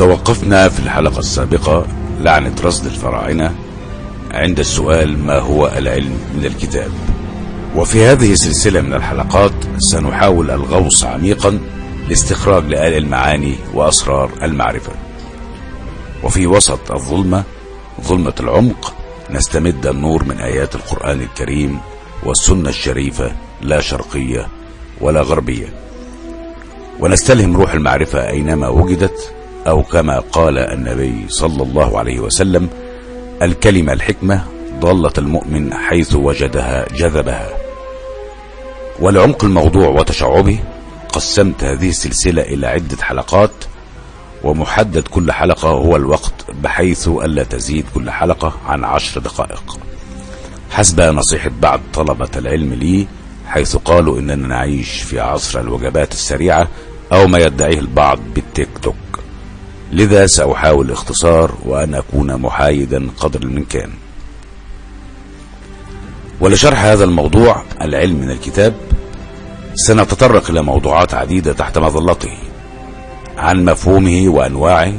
توقفنا 0.00 0.68
في 0.68 0.78
الحلقة 0.78 1.18
السابقة 1.18 1.86
لعنة 2.20 2.54
رصد 2.64 2.86
الفراعنة 2.86 3.54
عند 4.30 4.58
السؤال 4.58 5.18
ما 5.18 5.38
هو 5.38 5.66
العلم 5.66 6.18
من 6.34 6.44
الكتاب. 6.44 6.90
وفي 7.76 8.04
هذه 8.04 8.32
السلسلة 8.32 8.80
من 8.80 8.94
الحلقات 8.94 9.52
سنحاول 9.78 10.50
الغوص 10.50 11.04
عميقا 11.04 11.58
لاستخراج 12.08 12.64
لآل 12.64 12.92
المعاني 12.96 13.54
وأسرار 13.74 14.30
المعرفة. 14.42 14.92
وفي 16.22 16.46
وسط 16.46 16.92
الظلمة 16.92 17.44
ظلمة 18.02 18.34
العمق 18.40 18.94
نستمد 19.30 19.86
النور 19.86 20.24
من 20.24 20.40
آيات 20.40 20.74
القرآن 20.74 21.20
الكريم 21.20 21.78
والسنة 22.22 22.68
الشريفة 22.68 23.32
لا 23.62 23.80
شرقية 23.80 24.46
ولا 25.00 25.22
غربية. 25.22 25.68
ونستلهم 27.00 27.56
روح 27.56 27.72
المعرفة 27.72 28.28
أينما 28.28 28.68
وجدت 28.68 29.34
أو 29.66 29.82
كما 29.82 30.18
قال 30.18 30.58
النبي 30.58 31.24
صلى 31.28 31.62
الله 31.62 31.98
عليه 31.98 32.20
وسلم 32.20 32.68
الكلمة 33.42 33.92
الحكمة 33.92 34.44
ضالة 34.80 35.12
المؤمن 35.18 35.74
حيث 35.74 36.14
وجدها 36.14 36.86
جذبها. 36.94 37.48
ولعمق 39.00 39.44
الموضوع 39.44 39.88
وتشعبه 39.88 40.58
قسمت 41.08 41.64
هذه 41.64 41.88
السلسلة 41.88 42.42
إلى 42.42 42.66
عدة 42.66 42.96
حلقات 43.02 43.50
ومحدد 44.44 45.08
كل 45.08 45.32
حلقة 45.32 45.68
هو 45.68 45.96
الوقت 45.96 46.32
بحيث 46.62 47.08
ألا 47.08 47.42
تزيد 47.42 47.84
كل 47.94 48.10
حلقة 48.10 48.52
عن 48.66 48.84
عشر 48.84 49.20
دقائق. 49.20 49.78
حسب 50.70 51.00
نصيحة 51.00 51.50
بعض 51.60 51.80
طلبة 51.94 52.28
العلم 52.36 52.74
لي 52.74 53.06
حيث 53.46 53.76
قالوا 53.76 54.18
إننا 54.18 54.48
نعيش 54.48 55.02
في 55.02 55.20
عصر 55.20 55.60
الوجبات 55.60 56.12
السريعة 56.12 56.68
أو 57.12 57.26
ما 57.26 57.38
يدعيه 57.38 57.78
البعض 57.78 58.18
بالتيك 58.34 58.68
توك. 58.82 58.94
لذا 59.92 60.26
سأحاول 60.26 60.86
الاختصار 60.86 61.54
وأن 61.64 61.94
أكون 61.94 62.36
محايدا 62.36 63.10
قدر 63.18 63.42
الإمكان. 63.42 63.90
ولشرح 66.40 66.84
هذا 66.84 67.04
الموضوع 67.04 67.62
العلم 67.82 68.16
من 68.16 68.30
الكتاب 68.30 68.74
سنتطرق 69.74 70.50
إلى 70.50 70.62
موضوعات 70.62 71.14
عديدة 71.14 71.52
تحت 71.52 71.78
مظلته 71.78 72.32
عن 73.38 73.64
مفهومه 73.64 74.28
وأنواعه 74.28 74.92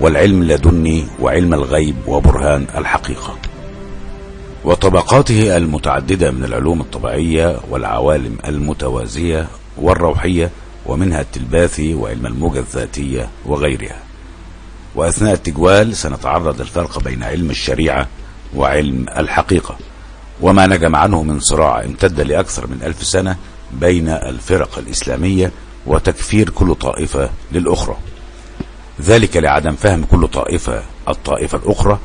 والعلم 0.00 0.42
اللدني 0.42 1.04
وعلم 1.20 1.54
الغيب 1.54 1.96
وبرهان 2.06 2.66
الحقيقة. 2.76 3.36
وطبقاته 4.64 5.56
المتعددة 5.56 6.30
من 6.30 6.44
العلوم 6.44 6.80
الطبيعية 6.80 7.60
والعوالم 7.70 8.36
المتوازية 8.46 9.46
والروحية 9.78 10.50
ومنها 10.86 11.20
التلباثي 11.20 11.94
وعلم 11.94 12.26
الموجة 12.26 12.58
الذاتية 12.58 13.28
وغيرها. 13.46 14.07
وأثناء 14.94 15.34
التجوال 15.34 15.96
سنتعرض 15.96 16.60
للفرق 16.60 16.98
بين 16.98 17.22
علم 17.22 17.50
الشريعة 17.50 18.08
وعلم 18.54 19.06
الحقيقة 19.16 19.76
وما 20.40 20.66
نجم 20.66 20.96
عنه 20.96 21.22
من 21.22 21.40
صراع 21.40 21.84
امتد 21.84 22.20
لأكثر 22.20 22.66
من 22.66 22.82
ألف 22.82 23.02
سنة 23.02 23.36
بين 23.72 24.08
الفرق 24.08 24.78
الإسلامية 24.78 25.52
وتكفير 25.86 26.50
كل 26.50 26.74
طائفة 26.74 27.30
للأخرى. 27.52 27.96
ذلك 29.02 29.36
لعدم 29.36 29.72
فهم 29.72 30.04
كل 30.04 30.28
طائفة 30.28 30.82
الطائفة 31.08 31.58
الأخرى 31.58 31.98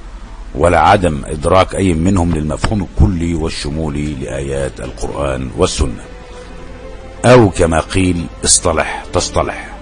ولا 0.56 0.80
عدم 0.80 1.22
إدراك 1.26 1.76
أي 1.76 1.94
منهم 1.94 2.36
للمفهوم 2.36 2.88
الكلي 2.92 3.34
والشمولي 3.34 4.14
لآيات 4.14 4.80
القرآن 4.80 5.52
والسنة. 5.58 6.04
أو 7.26 7.50
كما 7.50 7.80
قيل 7.80 8.26
اصطلح 8.46 9.04
تصطلح. 9.14 9.73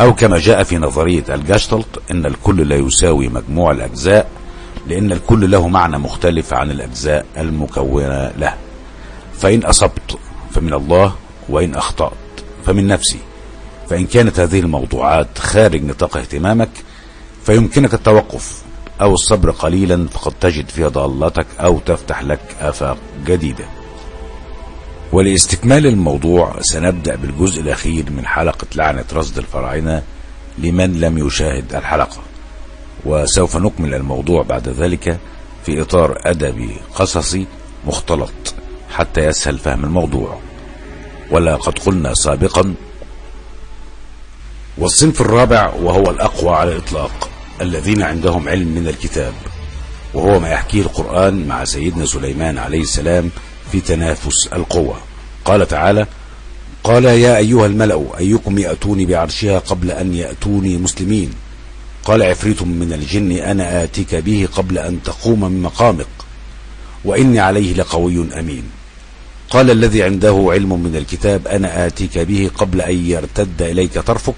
أو 0.00 0.14
كما 0.14 0.38
جاء 0.38 0.62
في 0.62 0.78
نظرية 0.78 1.24
الجاشتلت 1.28 2.00
إن 2.10 2.26
الكل 2.26 2.68
لا 2.68 2.76
يساوي 2.76 3.28
مجموع 3.28 3.70
الأجزاء 3.70 4.30
لأن 4.86 5.12
الكل 5.12 5.50
له 5.50 5.68
معنى 5.68 5.98
مختلف 5.98 6.52
عن 6.52 6.70
الأجزاء 6.70 7.26
المكونة 7.36 8.32
له. 8.38 8.54
فإن 9.38 9.62
أصبت 9.64 10.18
فمن 10.54 10.74
الله 10.74 11.14
وإن 11.48 11.74
أخطأت 11.74 12.12
فمن 12.66 12.86
نفسي. 12.86 13.18
فإن 13.90 14.06
كانت 14.06 14.40
هذه 14.40 14.60
الموضوعات 14.60 15.38
خارج 15.38 15.84
نطاق 15.84 16.16
اهتمامك 16.16 16.70
فيمكنك 17.46 17.94
التوقف 17.94 18.62
أو 19.00 19.14
الصبر 19.14 19.50
قليلا 19.50 20.08
فقد 20.08 20.32
تجد 20.40 20.68
فيها 20.68 20.88
ضالتك 20.88 21.46
أو 21.60 21.78
تفتح 21.78 22.22
لك 22.22 22.40
آفاق 22.60 22.96
جديدة. 23.26 23.64
ولاستكمال 25.14 25.86
الموضوع 25.86 26.56
سنبدأ 26.60 27.16
بالجزء 27.16 27.60
الأخير 27.60 28.10
من 28.10 28.26
حلقة 28.26 28.66
لعنة 28.74 29.04
رصد 29.12 29.38
الفراعنة 29.38 30.02
لمن 30.58 31.00
لم 31.00 31.26
يشاهد 31.26 31.74
الحلقة. 31.74 32.22
وسوف 33.04 33.56
نكمل 33.56 33.94
الموضوع 33.94 34.42
بعد 34.42 34.68
ذلك 34.68 35.18
في 35.66 35.82
إطار 35.82 36.18
أدبي 36.24 36.76
قصصي 36.94 37.46
مختلط 37.86 38.54
حتى 38.90 39.20
يسهل 39.20 39.58
فهم 39.58 39.84
الموضوع. 39.84 40.38
ولقد 41.30 41.78
قلنا 41.78 42.14
سابقا 42.14 42.74
والصنف 44.78 45.20
الرابع 45.20 45.72
وهو 45.74 46.10
الأقوى 46.10 46.54
على 46.54 46.72
الإطلاق 46.72 47.30
الذين 47.60 48.02
عندهم 48.02 48.48
علم 48.48 48.68
من 48.68 48.88
الكتاب 48.88 49.32
وهو 50.14 50.40
ما 50.40 50.48
يحكيه 50.48 50.82
القرآن 50.82 51.46
مع 51.46 51.64
سيدنا 51.64 52.06
سليمان 52.06 52.58
عليه 52.58 52.80
السلام 52.80 53.30
في 53.72 53.80
تنافس 53.80 54.46
القوة 54.52 54.96
قال 55.44 55.68
تعالى 55.68 56.06
قال 56.84 57.04
يا 57.04 57.36
أيها 57.36 57.66
الملأ 57.66 58.18
أيكم 58.18 58.58
يأتوني 58.58 59.06
بعرشها 59.06 59.58
قبل 59.58 59.90
أن 59.90 60.14
يأتوني 60.14 60.78
مسلمين؟ 60.78 61.30
قال 62.04 62.22
عفريت 62.22 62.62
من 62.62 62.92
الجن 62.92 63.32
أنا 63.32 63.84
آتيك 63.84 64.14
به 64.14 64.48
قبل 64.56 64.78
أن 64.78 65.02
تقوم 65.02 65.40
من 65.40 65.62
مقامك 65.62 66.06
وإني 67.04 67.40
عليه 67.40 67.74
لقوي 67.74 68.38
أمين. 68.38 68.62
قال 69.50 69.70
الذي 69.70 70.02
عنده 70.02 70.46
علم 70.48 70.82
من 70.82 70.96
الكتاب 70.96 71.48
أنا 71.48 71.86
آتيك 71.86 72.18
به 72.18 72.50
قبل 72.58 72.80
أن 72.80 73.06
يرتد 73.06 73.62
إليك 73.62 73.98
طرفك. 73.98 74.34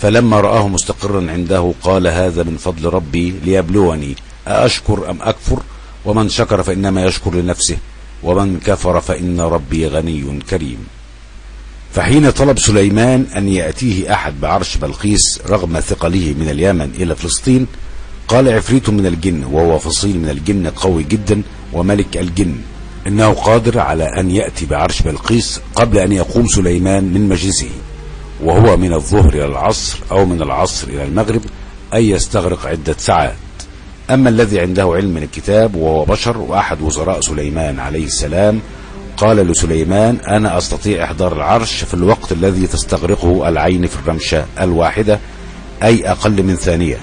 فلما 0.00 0.40
رآه 0.40 0.68
مستقرا 0.68 1.30
عنده 1.30 1.74
قال 1.82 2.06
هذا 2.06 2.42
من 2.42 2.56
فضل 2.56 2.84
ربي 2.84 3.34
ليبلوني 3.44 4.16
أأشكر 4.48 5.10
أم 5.10 5.18
أكفر؟ 5.22 5.62
ومن 6.04 6.28
شكر 6.28 6.62
فإنما 6.62 7.04
يشكر 7.04 7.34
لنفسه. 7.34 7.76
ومن 8.22 8.60
كفر 8.60 9.00
فإن 9.00 9.40
ربي 9.40 9.86
غني 9.86 10.40
كريم. 10.50 10.86
فحين 11.92 12.30
طلب 12.30 12.58
سليمان 12.58 13.26
أن 13.36 13.48
يأتيه 13.48 14.12
أحد 14.12 14.40
بعرش 14.40 14.76
بلقيس 14.76 15.40
رغم 15.48 15.80
ثقله 15.80 16.34
من 16.38 16.48
اليمن 16.48 16.90
إلى 16.94 17.16
فلسطين 17.16 17.66
قال 18.28 18.48
عفريت 18.48 18.90
من 18.90 19.06
الجن 19.06 19.44
وهو 19.44 19.78
فصيل 19.78 20.18
من 20.18 20.28
الجن 20.28 20.66
قوي 20.66 21.02
جدا 21.02 21.42
وملك 21.72 22.16
الجن. 22.16 22.56
إنه 23.06 23.32
قادر 23.32 23.78
على 23.78 24.04
أن 24.04 24.30
يأتي 24.30 24.66
بعرش 24.66 25.02
بلقيس 25.02 25.60
قبل 25.74 25.98
أن 25.98 26.12
يقوم 26.12 26.46
سليمان 26.46 27.04
من 27.04 27.28
مجلسه 27.28 27.70
وهو 28.44 28.76
من 28.76 28.92
الظهر 28.92 29.34
إلى 29.34 29.44
العصر 29.44 29.98
أو 30.10 30.26
من 30.26 30.42
العصر 30.42 30.88
إلى 30.88 31.04
المغرب 31.04 31.42
أي 31.94 32.10
يستغرق 32.10 32.66
عدة 32.66 32.96
ساعات. 32.98 33.36
أما 34.10 34.28
الذي 34.28 34.60
عنده 34.60 34.92
علم 34.94 35.10
من 35.10 35.22
الكتاب 35.22 35.74
وهو 35.74 36.04
بشر 36.04 36.38
وأحد 36.38 36.80
وزراء 36.80 37.20
سليمان 37.20 37.78
عليه 37.78 38.04
السلام 38.04 38.60
قال 39.16 39.36
لسليمان 39.36 40.16
أنا 40.28 40.58
أستطيع 40.58 41.04
إحضار 41.04 41.32
العرش 41.32 41.84
في 41.84 41.94
الوقت 41.94 42.32
الذي 42.32 42.66
تستغرقه 42.66 43.48
العين 43.48 43.86
في 43.86 43.96
الرمشة 43.96 44.44
الواحدة 44.60 45.18
أي 45.82 46.10
أقل 46.10 46.42
من 46.42 46.56
ثانية. 46.56 46.96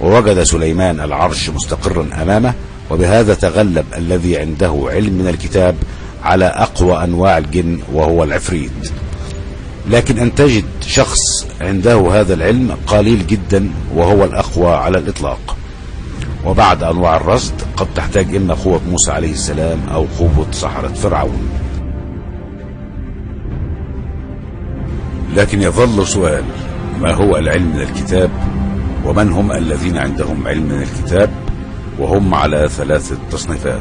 ووجد 0.00 0.42
سليمان 0.42 1.00
العرش 1.00 1.50
مستقرا 1.50 2.08
أمامه 2.22 2.54
وبهذا 2.90 3.34
تغلب 3.34 3.84
الذي 3.96 4.38
عنده 4.38 4.86
علم 4.86 5.12
من 5.12 5.28
الكتاب 5.28 5.76
على 6.22 6.44
أقوى 6.44 7.04
أنواع 7.04 7.38
الجن 7.38 7.80
وهو 7.92 8.24
العفريت. 8.24 8.70
لكن 9.90 10.18
أن 10.18 10.34
تجد 10.34 10.64
شخص 10.86 11.46
عنده 11.60 12.20
هذا 12.20 12.34
العلم 12.34 12.76
قليل 12.86 13.26
جدا 13.26 13.70
وهو 13.94 14.24
الأقوى 14.24 14.74
على 14.74 14.98
الإطلاق. 14.98 15.56
وبعد 16.46 16.82
أنواع 16.82 17.16
الرصد 17.16 17.54
قد 17.76 17.86
تحتاج 17.94 18.36
إما 18.36 18.54
قوة 18.54 18.80
موسى 18.90 19.12
عليه 19.12 19.32
السلام 19.32 19.78
أو 19.92 20.06
قوة 20.18 20.46
سحرة 20.50 20.88
فرعون. 20.88 21.48
لكن 25.34 25.62
يظل 25.62 26.06
سؤال 26.06 26.44
ما 27.00 27.14
هو 27.14 27.36
العلم 27.36 27.66
من 27.66 27.80
الكتاب؟ 27.80 28.30
ومن 29.04 29.32
هم 29.32 29.52
الذين 29.52 29.96
عندهم 29.96 30.46
علم 30.46 30.62
من 30.62 30.82
الكتاب؟ 30.82 31.30
وهم 31.98 32.34
على 32.34 32.68
ثلاثة 32.68 33.16
تصنيفات. 33.30 33.80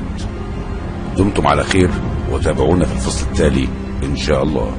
دمتم 1.18 1.48
على 1.48 1.64
خير 1.64 1.90
وتابعونا 2.32 2.86
في 2.86 2.94
الفصل 2.94 3.26
التالي 3.32 3.68
إن 4.04 4.16
شاء 4.16 4.44
الله. 4.44 4.72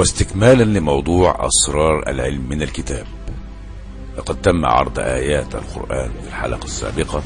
واستكمالا 0.00 0.78
لموضوع 0.78 1.46
أسرار 1.46 2.08
العلم 2.08 2.48
من 2.48 2.62
الكتاب. 2.62 3.06
لقد 4.18 4.40
تم 4.42 4.66
عرض 4.66 4.98
آيات 4.98 5.54
القرآن 5.54 6.10
في 6.22 6.28
الحلقة 6.28 6.64
السابقة 6.64 7.22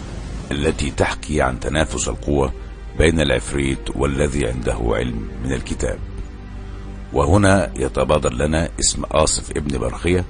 التي 0.51 0.91
تحكي 0.91 1.43
عن 1.43 1.61
تنافس 1.61 2.09
القوة 2.09 2.53
بين 2.99 3.21
العفريت 3.21 3.79
والذي 3.97 4.47
عنده 4.47 4.77
علم 4.83 5.29
من 5.45 5.53
الكتاب. 5.53 5.99
وهنا 7.13 7.71
يتبادر 7.77 8.33
لنا 8.33 8.69
اسم 8.81 9.03
آصف 9.05 9.51
ابن 9.51 9.79
برخية 9.79 10.25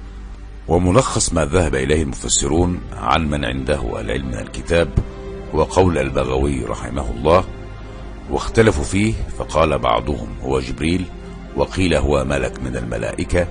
وملخص 0.68 1.32
ما 1.32 1.44
ذهب 1.44 1.74
إليه 1.74 2.02
المفسرون 2.02 2.80
عن 2.92 3.30
من 3.30 3.44
عنده 3.44 4.00
العلم 4.00 4.26
من 4.26 4.38
الكتاب 4.38 4.88
وقول 5.52 5.98
البغوي 5.98 6.64
رحمه 6.64 7.10
الله 7.10 7.44
واختلفوا 8.30 8.84
فيه 8.84 9.14
فقال 9.38 9.78
بعضهم 9.78 10.28
هو 10.42 10.60
جبريل 10.60 11.04
وقيل 11.56 11.94
هو 11.94 12.24
ملك 12.24 12.62
من 12.62 12.76
الملائكة 12.76 13.46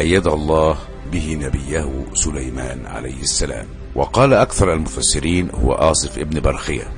أيد 0.00 0.26
الله 0.26 0.76
به 1.12 1.38
نبيه 1.42 2.04
سليمان 2.14 2.86
عليه 2.86 3.20
السلام. 3.20 3.66
وقال 3.94 4.34
أكثر 4.34 4.72
المفسرين 4.72 5.50
هو 5.50 5.72
آصف 5.72 6.18
ابن 6.18 6.40
برخية 6.40 6.92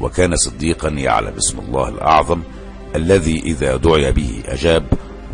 وكان 0.00 0.36
صديقا 0.36 0.88
يعلم 0.88 1.36
اسم 1.36 1.58
الله 1.58 1.88
الأعظم 1.88 2.42
الذي 2.94 3.38
إذا 3.38 3.76
دعي 3.76 4.12
به 4.12 4.42
أجاب 4.46 4.84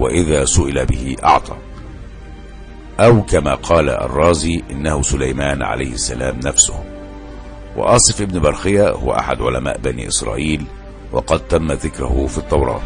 وإذا 0.01 0.45
سئل 0.45 0.87
به 0.87 1.17
أعطى. 1.25 1.57
أو 3.01 3.23
كما 3.23 3.55
قال 3.55 3.91
الرازي 3.91 4.63
إنه 4.71 5.03
سليمان 5.03 5.63
عليه 5.63 5.93
السلام 5.93 6.41
نفسه. 6.45 6.85
وآصف 7.77 8.23
ابن 8.23 8.41
برخية 8.41 8.91
هو 8.91 9.13
أحد 9.13 9.43
علماء 9.43 9.79
بني 9.79 10.09
إسرائيل 10.09 10.67
وقد 11.13 11.41
تم 11.49 11.73
ذكره 11.73 12.27
في 12.27 12.39
التوراة. 12.39 12.81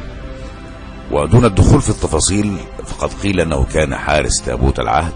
ودون 1.13 1.45
الدخول 1.45 1.83
في 1.83 1.91
التفاصيل 1.91 2.57
فقد 2.87 3.13
قيل 3.13 3.41
أنه 3.41 3.65
كان 3.65 3.97
حارس 3.97 4.43
تابوت 4.43 4.81
العهد 4.81 5.15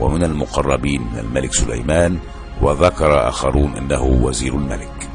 ومن 0.00 0.24
المقربين 0.24 1.02
من 1.02 1.18
الملك 1.18 1.52
سليمان 1.54 2.18
وذكر 2.62 3.28
آخرون 3.28 3.76
أنه 3.76 4.02
وزير 4.02 4.54
الملك. 4.54 5.08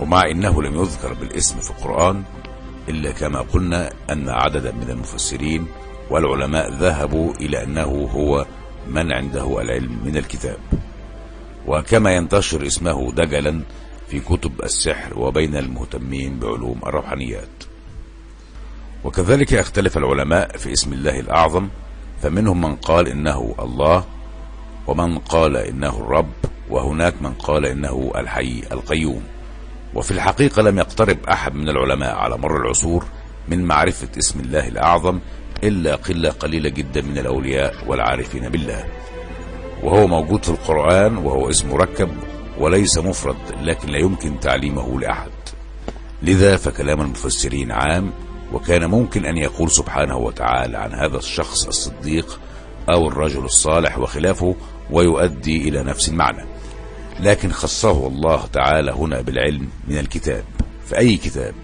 ومع 0.00 0.30
أنه 0.30 0.62
لم 0.62 0.74
يذكر 0.74 1.12
بالاسم 1.14 1.58
في 1.60 1.70
القرآن 1.70 2.22
إلا 2.88 3.10
كما 3.12 3.40
قلنا 3.40 3.90
أن 4.10 4.28
عددا 4.28 4.72
من 4.72 4.90
المفسرين 4.90 5.66
والعلماء 6.10 6.72
ذهبوا 6.72 7.34
إلى 7.34 7.64
أنه 7.64 8.08
هو 8.14 8.46
من 8.88 9.12
عنده 9.12 9.60
العلم 9.60 9.98
من 10.04 10.16
الكتاب. 10.16 10.58
وكما 11.66 12.16
ينتشر 12.16 12.66
اسمه 12.66 13.12
دجلا 13.12 13.62
في 14.08 14.20
كتب 14.20 14.62
السحر 14.62 15.18
وبين 15.18 15.56
المهتمين 15.56 16.38
بعلوم 16.38 16.80
الروحانيات. 16.86 17.67
وكذلك 19.04 19.52
يختلف 19.52 19.98
العلماء 19.98 20.56
في 20.56 20.72
اسم 20.72 20.92
الله 20.92 21.20
الأعظم 21.20 21.68
فمنهم 22.22 22.60
من 22.60 22.76
قال 22.76 23.08
إنه 23.08 23.54
الله 23.58 24.04
ومن 24.86 25.18
قال 25.18 25.56
إنه 25.56 25.98
الرب 26.00 26.32
وهناك 26.70 27.22
من 27.22 27.32
قال 27.32 27.66
إنه 27.66 28.12
الحي 28.16 28.62
القيوم. 28.72 29.22
وفي 29.94 30.10
الحقيقة 30.10 30.62
لم 30.62 30.78
يقترب 30.78 31.18
أحد 31.32 31.54
من 31.54 31.68
العلماء 31.68 32.14
على 32.14 32.38
مر 32.38 32.56
العصور 32.56 33.04
من 33.48 33.64
معرفة 33.64 34.08
اسم 34.18 34.40
الله 34.40 34.68
الأعظم 34.68 35.18
إلا 35.64 35.94
قلة 35.94 36.30
قليلة 36.30 36.68
جدا 36.68 37.02
من 37.02 37.18
الأولياء 37.18 37.74
والعارفين 37.86 38.48
بالله. 38.48 38.84
وهو 39.82 40.06
موجود 40.06 40.44
في 40.44 40.50
القرآن 40.50 41.16
وهو 41.16 41.50
اسم 41.50 41.70
مركب 41.70 42.10
وليس 42.58 42.98
مفرد 42.98 43.36
لكن 43.62 43.88
لا 43.88 43.98
يمكن 43.98 44.40
تعليمه 44.40 45.00
لأحد. 45.00 45.30
لذا 46.22 46.56
فكلام 46.56 47.00
المفسرين 47.00 47.72
عام 47.72 48.12
وكان 48.52 48.84
ممكن 48.84 49.26
أن 49.26 49.36
يقول 49.36 49.70
سبحانه 49.70 50.16
وتعالى 50.16 50.78
عن 50.78 50.94
هذا 50.94 51.18
الشخص 51.18 51.66
الصديق 51.66 52.40
أو 52.90 53.08
الرجل 53.08 53.44
الصالح 53.44 53.98
وخلافه 53.98 54.54
ويؤدي 54.90 55.68
إلى 55.68 55.82
نفس 55.82 56.08
المعنى. 56.08 56.44
لكن 57.20 57.52
خصه 57.52 58.06
الله 58.06 58.46
تعالى 58.46 58.92
هنا 58.92 59.20
بالعلم 59.20 59.68
من 59.88 59.98
الكتاب 59.98 60.44
في 60.88 60.98
أي 60.98 61.16
كتاب؟ 61.16 61.54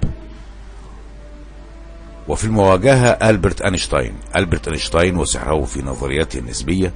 وفي 2.29 2.45
المواجهة 2.45 3.09
ألبرت 3.09 3.63
أينشتاين. 3.63 4.15
ألبرت 4.37 4.69
أينشتاين 4.69 5.17
وسحره 5.17 5.65
في 5.65 5.83
نظرياته 5.83 6.39
النسبية 6.39 6.93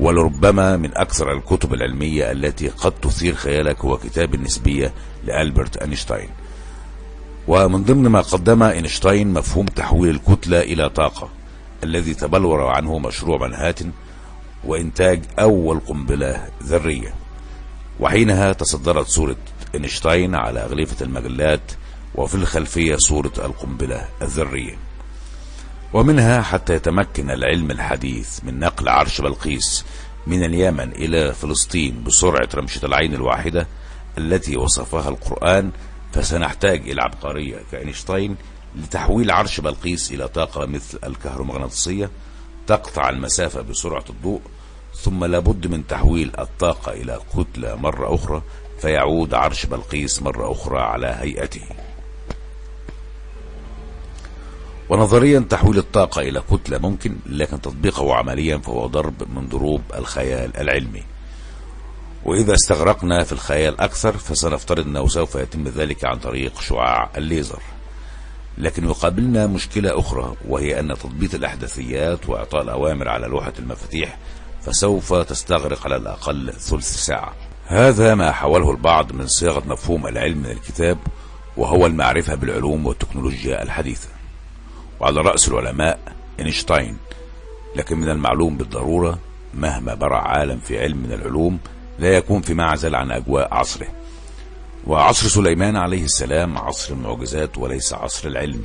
ولربما 0.00 0.76
من 0.76 0.96
أكثر 0.96 1.32
الكتب 1.32 1.74
العلمية 1.74 2.32
التي 2.32 2.68
قد 2.68 2.92
تثير 2.92 3.34
خيالك 3.34 3.84
هو 3.84 3.96
كتاب 3.96 4.34
النسبية 4.34 4.92
لألبرت 5.24 5.76
أينشتاين. 5.76 6.28
ومن 7.48 7.84
ضمن 7.84 8.08
ما 8.08 8.20
قدم 8.20 8.62
أينشتاين 8.62 9.32
مفهوم 9.32 9.66
تحويل 9.66 10.14
الكتلة 10.14 10.60
إلى 10.60 10.88
طاقة 10.88 11.28
الذي 11.84 12.14
تبلور 12.14 12.62
عنه 12.62 12.98
مشروع 12.98 13.46
منهاتن 13.46 13.90
وإنتاج 14.64 15.22
أول 15.38 15.80
قنبلة 15.80 16.48
ذرية. 16.62 17.14
وحينها 18.00 18.52
تصدرت 18.52 19.06
صورة 19.06 19.36
أينشتاين 19.74 20.34
على 20.34 20.60
أغلفة 20.60 21.04
المجلات 21.04 21.72
وفي 22.14 22.34
الخلفية 22.34 22.96
صورة 22.96 23.32
القنبلة 23.38 24.08
الذرية. 24.22 24.78
ومنها 25.92 26.42
حتى 26.42 26.74
يتمكن 26.74 27.30
العلم 27.30 27.70
الحديث 27.70 28.44
من 28.44 28.58
نقل 28.58 28.88
عرش 28.88 29.20
بلقيس 29.20 29.84
من 30.26 30.44
اليمن 30.44 30.92
إلى 30.92 31.34
فلسطين 31.34 32.04
بسرعة 32.04 32.48
رمشة 32.54 32.86
العين 32.86 33.14
الواحدة 33.14 33.66
التي 34.18 34.56
وصفها 34.56 35.08
القرآن 35.08 35.70
فسنحتاج 36.12 36.90
إلى 36.90 37.02
عبقرية 37.02 37.56
كأينشتاين 37.72 38.36
لتحويل 38.76 39.30
عرش 39.30 39.60
بلقيس 39.60 40.12
إلى 40.12 40.28
طاقة 40.28 40.66
مثل 40.66 40.98
الكهرومغناطيسية 41.04 42.10
تقطع 42.66 43.08
المسافة 43.08 43.60
بسرعة 43.60 44.04
الضوء 44.10 44.40
ثم 44.94 45.24
لابد 45.24 45.66
من 45.66 45.86
تحويل 45.86 46.32
الطاقة 46.38 46.92
إلى 46.92 47.20
كتلة 47.34 47.74
مرة 47.74 48.14
أخرى 48.14 48.42
فيعود 48.80 49.34
عرش 49.34 49.66
بلقيس 49.66 50.22
مرة 50.22 50.52
أخرى 50.52 50.80
على 50.80 51.06
هيئته. 51.20 51.62
ونظريا 54.88 55.40
تحويل 55.50 55.78
الطاقة 55.78 56.22
إلى 56.22 56.42
كتلة 56.50 56.78
ممكن 56.78 57.16
لكن 57.26 57.60
تطبيقه 57.60 58.14
عمليا 58.14 58.58
فهو 58.58 58.86
ضرب 58.86 59.38
من 59.38 59.48
ضروب 59.48 59.82
الخيال 59.94 60.56
العلمي. 60.56 61.02
وإذا 62.24 62.54
استغرقنا 62.54 63.24
في 63.24 63.32
الخيال 63.32 63.80
أكثر 63.80 64.12
فسنفترض 64.12 64.86
أنه 64.86 65.08
سوف 65.08 65.34
يتم 65.34 65.68
ذلك 65.68 66.04
عن 66.04 66.18
طريق 66.18 66.60
شعاع 66.60 67.10
الليزر. 67.16 67.62
لكن 68.58 68.84
يقابلنا 68.84 69.46
مشكلة 69.46 69.98
أخرى 69.98 70.34
وهي 70.48 70.80
أن 70.80 70.88
تضبيط 70.88 71.34
الأحداثيات 71.34 72.28
وإعطاء 72.28 72.62
الأوامر 72.62 73.08
على 73.08 73.26
لوحة 73.26 73.52
المفاتيح 73.58 74.18
فسوف 74.62 75.14
تستغرق 75.14 75.84
على 75.84 75.96
الأقل 75.96 76.52
ثلث 76.52 76.96
ساعة. 76.96 77.34
هذا 77.66 78.14
ما 78.14 78.32
حاوله 78.32 78.70
البعض 78.70 79.12
من 79.12 79.26
صياغة 79.26 79.62
مفهوم 79.66 80.06
العلم 80.06 80.38
من 80.38 80.50
الكتاب 80.50 80.98
وهو 81.56 81.86
المعرفة 81.86 82.34
بالعلوم 82.34 82.86
والتكنولوجيا 82.86 83.62
الحديثة. 83.62 84.08
وعلى 85.00 85.20
رأس 85.20 85.48
العلماء 85.48 85.98
إينشتاين 86.40 86.96
لكن 87.76 87.98
من 87.98 88.08
المعلوم 88.08 88.56
بالضرورة 88.56 89.18
مهما 89.54 89.94
برع 89.94 90.28
عالم 90.28 90.58
في 90.58 90.80
علم 90.80 90.96
من 90.96 91.12
العلوم 91.12 91.58
لا 91.98 92.16
يكون 92.16 92.42
في 92.42 92.54
معزل 92.54 92.94
عن 92.94 93.10
أجواء 93.10 93.54
عصره. 93.54 93.88
وعصر 94.86 95.28
سليمان 95.28 95.76
عليه 95.76 96.04
السلام 96.04 96.58
عصر 96.58 96.94
المعجزات 96.94 97.58
وليس 97.58 97.92
عصر 97.92 98.28
العلم. 98.28 98.64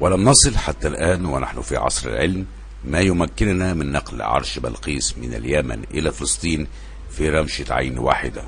ولم 0.00 0.24
نصل 0.24 0.56
حتى 0.56 0.88
الآن 0.88 1.26
ونحن 1.26 1.60
في 1.60 1.76
عصر 1.76 2.08
العلم. 2.08 2.46
ما 2.84 3.00
يمكننا 3.00 3.74
من 3.74 3.92
نقل 3.92 4.22
عرش 4.22 4.58
بلقيس 4.58 5.18
من 5.18 5.34
اليمن 5.34 5.84
إلى 5.94 6.12
فلسطين 6.12 6.66
في 7.10 7.28
رمشة 7.30 7.74
عين 7.74 7.98
واحدة. 7.98 8.42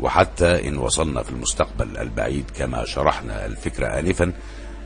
وحتى 0.00 0.68
إن 0.68 0.78
وصلنا 0.78 1.22
في 1.22 1.30
المستقبل 1.30 1.98
البعيد 1.98 2.44
كما 2.58 2.84
شرحنا 2.84 3.46
الفكرة 3.46 3.86
آنفا 3.86 4.32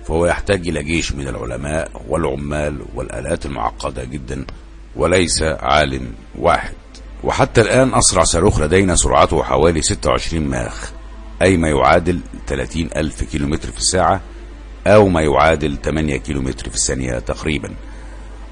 فهو 0.06 0.26
يحتاج 0.26 0.68
إلى 0.68 0.82
جيش 0.82 1.12
من 1.12 1.28
العلماء 1.28 2.02
والعمال 2.08 2.84
والآلات 2.94 3.46
المعقدة 3.46 4.04
جدا 4.04 4.44
وليس 4.96 5.42
عالم 5.42 6.12
واحد. 6.38 6.74
وحتى 7.24 7.60
الآن 7.60 7.94
أسرع 7.94 8.24
صاروخ 8.24 8.60
لدينا 8.60 8.96
سرعته 8.96 9.42
حوالي 9.42 9.82
26 9.82 10.44
ماخ 10.48 10.92
أي 11.42 11.56
ما 11.56 11.68
يعادل 11.68 12.20
30 12.46 12.88
ألف 12.96 13.24
كيلومتر 13.24 13.70
في 13.70 13.78
الساعة 13.78 14.20
أو 14.86 15.08
ما 15.08 15.20
يعادل 15.22 15.76
8 15.84 16.16
كيلومتر 16.16 16.68
في 16.70 16.76
الثانية 16.76 17.18
تقريبا. 17.18 17.74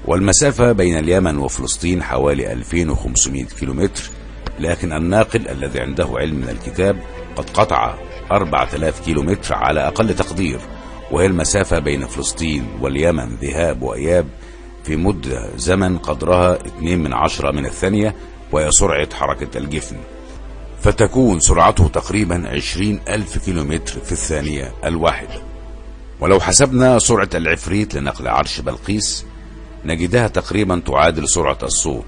والمسافة 0.05 0.71
بين 0.71 0.97
اليمن 0.97 1.37
وفلسطين 1.37 2.03
حوالي 2.03 2.53
2500 2.53 3.43
كيلومتر 3.45 4.09
لكن 4.59 4.93
الناقل 4.93 5.47
الذي 5.47 5.79
عنده 5.79 6.07
علم 6.15 6.35
من 6.35 6.49
الكتاب 6.49 6.99
قد 7.35 7.49
قطع 7.49 7.95
4000 8.31 8.99
كيلومتر 9.05 9.53
على 9.55 9.87
أقل 9.87 10.15
تقدير 10.15 10.59
وهي 11.11 11.25
المسافة 11.25 11.79
بين 11.79 12.07
فلسطين 12.07 12.67
واليمن 12.81 13.35
ذهاب 13.41 13.81
وإياب 13.81 14.27
في 14.83 14.95
مدة 14.95 15.49
زمن 15.57 15.97
قدرها 15.97 16.55
2 16.65 16.99
من 16.99 17.13
عشرة 17.13 17.51
من 17.51 17.65
الثانية 17.65 18.15
وهي 18.51 18.71
سرعة 18.71 19.15
حركة 19.15 19.57
الجفن. 19.57 19.97
فتكون 20.81 21.39
سرعته 21.39 21.87
تقريبا 21.87 22.49
20 22.49 22.99
ألف 23.07 23.45
كيلومتر 23.45 23.99
في 23.99 24.11
الثانية 24.11 24.73
الواحدة. 24.85 25.41
ولو 26.19 26.39
حسبنا 26.39 26.99
سرعة 26.99 27.29
العفريت 27.35 27.95
لنقل 27.95 28.27
عرش 28.27 28.59
بلقيس 28.59 29.25
نجدها 29.85 30.27
تقريبا 30.27 30.81
تعادل 30.85 31.29
سرعة 31.29 31.57
الصوت. 31.63 32.05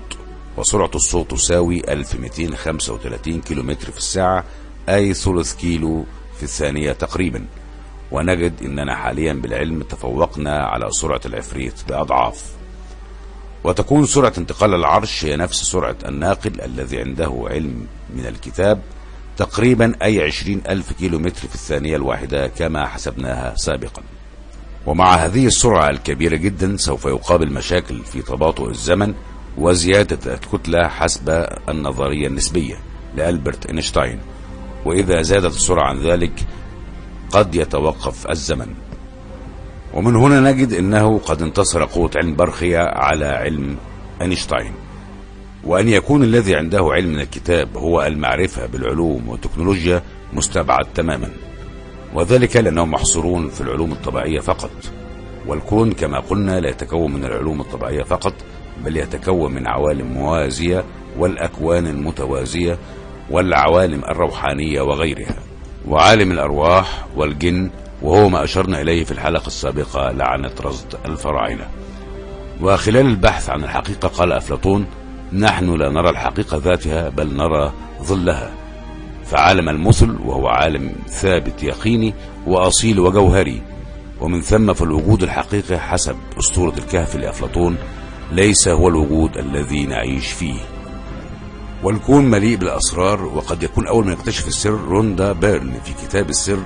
وسرعة 0.58 0.92
الصوت 0.96 1.32
تساوي 1.32 1.94
1235 1.94 3.42
كيلومتر 3.42 3.92
في 3.92 3.98
الساعة 3.98 4.44
أي 4.90 5.14
ثلث 5.14 5.56
كيلو 5.56 6.06
في 6.38 6.44
الثانية 6.44 6.92
تقريبا. 6.92 7.46
ونجد 8.12 8.54
أننا 8.62 8.96
حاليا 8.96 9.34
بالعلم 9.34 9.84
تفوقنا 9.84 10.58
على 10.58 10.92
سرعة 10.92 11.22
العفريت 11.26 11.74
بأضعاف. 11.88 12.61
وتكون 13.64 14.06
سرعة 14.06 14.34
انتقال 14.38 14.74
العرش 14.74 15.26
هي 15.26 15.36
نفس 15.36 15.64
سرعة 15.64 15.96
الناقل 16.06 16.62
الذي 16.62 17.00
عنده 17.00 17.46
علم 17.50 17.88
من 18.16 18.26
الكتاب 18.26 18.82
تقريبا 19.38 19.94
أي 20.04 20.24
عشرين 20.24 20.62
ألف 20.70 20.94
كيلو 20.94 21.20
متر 21.20 21.48
في 21.48 21.56
الثانية 21.56 21.96
الواحدة 21.96 22.48
كما 22.48 22.88
حسبناها 22.88 23.56
سابقا. 23.56 24.02
ومع 24.86 25.16
هذه 25.16 25.46
السرعة 25.48 25.90
الكبيرة 25.90 26.36
جدا 26.36 26.78
سوف 26.78 27.06
يقابل 27.06 27.54
مشاكل 27.54 28.04
في 28.04 28.22
تباطؤ 28.22 28.70
الزمن 28.70 29.14
وزيادة 29.58 30.34
الكتلة 30.34 30.88
حسب 30.88 31.48
النظرية 31.70 32.28
النسبية 32.28 32.76
لألبرت 33.16 33.66
إينشتاين. 33.66 34.20
وإذا 34.86 35.22
زادت 35.22 35.56
السرعة 35.56 35.90
عن 35.90 36.00
ذلك 36.00 36.34
قد 37.32 37.56
يتوقف 37.56 38.32
الزمن. 38.32 38.76
ومن 39.94 40.16
هنا 40.16 40.52
نجد 40.52 40.74
أنه 40.74 41.18
قد 41.18 41.42
انتصر 41.42 41.84
قوة 41.84 42.12
علم 42.16 42.36
برخية 42.36 42.80
على 42.80 43.26
علم 43.26 43.78
أينشتاين. 44.22 44.74
وأن 45.64 45.90
يكون 45.90 46.24
الذي 46.24 46.56
عنده 46.56 46.88
علم 46.92 47.10
من 47.10 47.20
الكتاب 47.20 47.78
هو 47.78 48.02
المعرفة 48.02 48.66
بالعلوم 48.66 49.30
والتكنولوجيا 49.30 50.02
مستبعد 50.34 50.86
تماما. 50.96 51.30
وذلك 52.14 52.56
لأنهم 52.56 52.92
محصورون 52.92 53.50
في 53.50 53.62
العلوم 53.62 53.92
الطبيعية 53.92 54.40
فقط. 54.40 54.72
والكون 55.48 55.92
كما 55.92 56.20
قلنا 56.20 56.60
لا 56.60 56.70
يتكون 56.70 57.14
من 57.14 57.26
العلوم 57.26 57.62
الطبيعية 57.62 58.04
فقط 58.04 58.34
بل 58.86 58.98
يتكون 58.98 59.52
من 59.54 59.68
عوالم 59.68 60.08
موازية 60.08 60.84
والأكوان 61.18 61.88
المتوازية 61.88 62.78
والعوالم 63.30 64.04
الروحانية 64.04 64.82
وغيرها. 64.82 65.36
وعالم 65.88 66.32
الأرواح 66.32 67.06
والجن 67.16 67.70
وهو 68.02 68.30
ما 68.30 68.44
أشرنا 68.44 68.82
إليه 68.82 69.04
في 69.04 69.12
الحلقة 69.12 69.48
السابقة 69.48 70.12
لعنة 70.12 70.52
رصد 70.62 70.96
الفراعنة. 71.06 71.68
وخلال 72.62 73.06
البحث 73.06 73.50
عن 73.50 73.64
الحقيقة 73.64 74.08
قال 74.08 74.32
أفلاطون 74.32 74.86
نحن 75.34 75.76
لا 75.76 75.90
نرى 75.90 76.10
الحقيقة 76.10 76.58
ذاتها 76.58 77.10
بل 77.10 77.36
نرى 77.36 77.74
ظلها. 78.04 78.52
فعالم 79.26 79.70
المثل 79.70 80.18
وهو 80.26 80.48
عالم 80.48 80.92
ثابت 81.08 81.64
يقيني 81.64 82.14
وأصيل 82.48 83.00
وجوهري. 83.00 83.62
ومن 84.22 84.42
ثم 84.42 84.74
فالوجود 84.74 85.24
الحقيقي 85.24 85.80
حسب 85.80 86.16
أسطورة 86.40 86.74
الكهف 86.78 87.16
لأفلاطون 87.16 87.78
ليس 88.32 88.68
هو 88.68 88.88
الوجود 88.88 89.38
الذي 89.38 89.86
نعيش 89.86 90.32
فيه. 90.32 90.60
والكون 91.84 92.26
مليء 92.26 92.58
بالأسرار 92.58 93.26
وقد 93.26 93.64
يكون 93.64 93.88
أول 93.88 94.06
من 94.06 94.12
يكتشف 94.12 94.48
السر 94.48 94.72
روندا 94.72 95.32
بيرن 95.32 95.74
في 95.86 95.94
كتاب 95.94 96.30
السر 96.30 96.60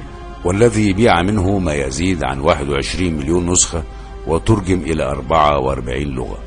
والذي 0.46 0.94
بيع 0.94 1.22
منه 1.22 1.60
ما 1.60 1.74
يزيد 1.74 2.24
عن 2.24 2.40
21 2.40 3.14
مليون 3.14 3.52
نسخة 3.52 3.84
وترجم 4.28 4.80
إلى 4.80 5.04
44 5.04 6.04
لغة. 6.04 6.38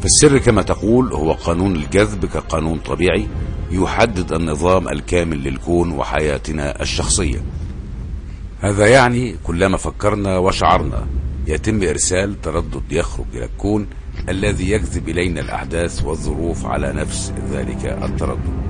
فالسر 0.00 0.38
كما 0.38 0.62
تقول 0.62 1.12
هو 1.12 1.32
قانون 1.32 1.76
الجذب 1.76 2.26
كقانون 2.26 2.78
طبيعي 2.78 3.26
يحدد 3.70 4.32
النظام 4.32 4.88
الكامل 4.88 5.42
للكون 5.42 5.92
وحياتنا 5.92 6.82
الشخصية. 6.82 7.42
هذا 8.60 8.86
يعني 8.86 9.36
كلما 9.44 9.76
فكرنا 9.76 10.38
وشعرنا 10.38 11.06
يتم 11.46 11.82
إرسال 11.82 12.40
تردد 12.40 12.92
يخرج 12.92 13.26
إلى 13.34 13.44
الكون 13.44 13.86
الذي 14.28 14.70
يجذب 14.70 15.08
إلينا 15.08 15.40
الأحداث 15.40 16.04
والظروف 16.04 16.66
على 16.66 16.92
نفس 16.92 17.32
ذلك 17.52 17.84
التردد. 17.84 18.62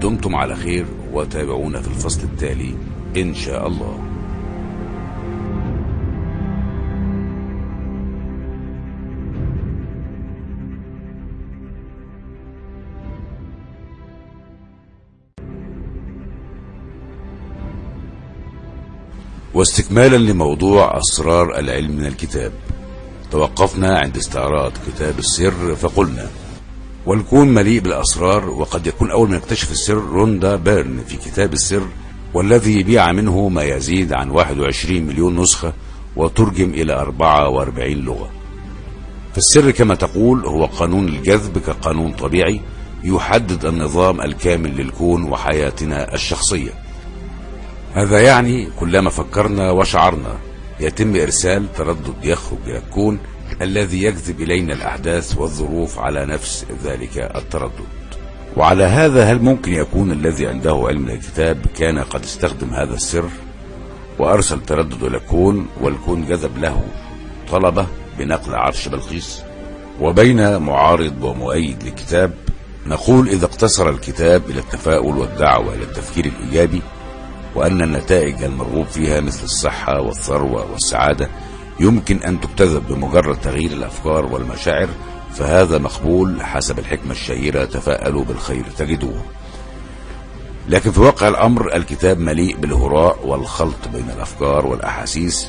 دمتم 0.00 0.34
على 0.34 0.56
خير 0.56 0.86
وتابعونا 1.12 1.80
في 1.82 1.88
الفصل 1.88 2.22
التالي. 2.22 2.74
إن 3.16 3.34
شاء 3.34 3.66
الله. 3.66 3.98
واستكمالا 19.54 20.16
لموضوع 20.16 20.98
أسرار 20.98 21.58
العلم 21.58 21.90
من 21.96 22.06
الكتاب. 22.06 22.52
توقفنا 23.30 23.98
عند 23.98 24.16
استعراض 24.16 24.72
كتاب 24.86 25.18
السر 25.18 25.74
فقلنا 25.74 26.30
والكون 27.06 27.48
مليء 27.48 27.80
بالأسرار 27.80 28.50
وقد 28.50 28.86
يكون 28.86 29.10
أول 29.10 29.28
من 29.28 29.36
يكتشف 29.36 29.72
السر 29.72 29.94
روندا 29.94 30.56
بيرن 30.56 31.00
في 31.08 31.16
كتاب 31.16 31.52
السر 31.52 31.82
والذي 32.34 32.82
بيع 32.82 33.12
منه 33.12 33.48
ما 33.48 33.62
يزيد 33.62 34.12
عن 34.12 34.30
21 34.30 35.02
مليون 35.02 35.40
نسخة 35.40 35.72
وترجم 36.16 36.70
إلى 36.70 36.92
44 36.92 37.92
لغة. 37.92 38.30
فالسر 39.34 39.70
كما 39.70 39.94
تقول 39.94 40.46
هو 40.46 40.64
قانون 40.64 41.08
الجذب 41.08 41.58
كقانون 41.58 42.12
طبيعي 42.12 42.60
يحدد 43.04 43.64
النظام 43.64 44.20
الكامل 44.20 44.76
للكون 44.76 45.22
وحياتنا 45.22 46.14
الشخصية. 46.14 46.72
هذا 47.94 48.20
يعني 48.20 48.68
كلما 48.80 49.10
فكرنا 49.10 49.70
وشعرنا 49.70 50.38
يتم 50.80 51.16
إرسال 51.16 51.72
تردد 51.72 52.14
يخرج 52.24 52.58
إلى 52.66 52.78
الكون 52.78 53.18
الذي 53.62 54.02
يجذب 54.02 54.40
إلينا 54.40 54.72
الأحداث 54.74 55.38
والظروف 55.38 55.98
على 55.98 56.26
نفس 56.26 56.66
ذلك 56.84 57.18
التردد. 57.18 58.01
وعلى 58.56 58.84
هذا 58.84 59.24
هل 59.24 59.42
ممكن 59.42 59.72
يكون 59.72 60.12
الذي 60.12 60.46
عنده 60.46 60.84
علم 60.88 61.08
الكتاب 61.08 61.66
كان 61.78 61.98
قد 61.98 62.22
استخدم 62.22 62.74
هذا 62.74 62.94
السر 62.94 63.28
وأرسل 64.18 64.60
تردد 64.60 65.02
إلى 65.02 65.16
الكون 65.16 65.66
والكون 65.80 66.26
جذب 66.26 66.58
له 66.58 66.84
طلبة 67.50 67.86
بنقل 68.18 68.54
عرش 68.54 68.88
بلقيس؟ 68.88 69.42
وبين 70.00 70.56
معارض 70.56 71.24
ومؤيد 71.24 71.82
للكتاب 71.82 72.32
نقول 72.86 73.28
إذا 73.28 73.44
اقتصر 73.44 73.88
الكتاب 73.88 74.50
إلى 74.50 74.60
التفاؤل 74.60 75.18
والدعوة 75.18 75.74
إلى 75.74 75.82
التفكير 75.82 76.26
الإيجابي 76.26 76.82
وأن 77.54 77.82
النتائج 77.82 78.42
المرغوب 78.42 78.86
فيها 78.86 79.20
مثل 79.20 79.44
الصحة 79.44 80.00
والثروة 80.00 80.72
والسعادة 80.72 81.28
يمكن 81.80 82.16
أن 82.16 82.40
تكتذب 82.40 82.88
بمجرد 82.88 83.40
تغيير 83.40 83.70
الأفكار 83.70 84.26
والمشاعر 84.26 84.88
فهذا 85.34 85.78
مقبول 85.78 86.42
حسب 86.42 86.78
الحكمة 86.78 87.12
الشهيرة 87.12 87.64
تفاءلوا 87.64 88.24
بالخير 88.24 88.64
تجدوه. 88.78 89.22
لكن 90.68 90.92
في 90.92 91.00
واقع 91.00 91.28
الأمر 91.28 91.76
الكتاب 91.76 92.18
مليء 92.18 92.56
بالهراء 92.56 93.26
والخلط 93.26 93.88
بين 93.92 94.10
الأفكار 94.16 94.66
والأحاسيس 94.66 95.48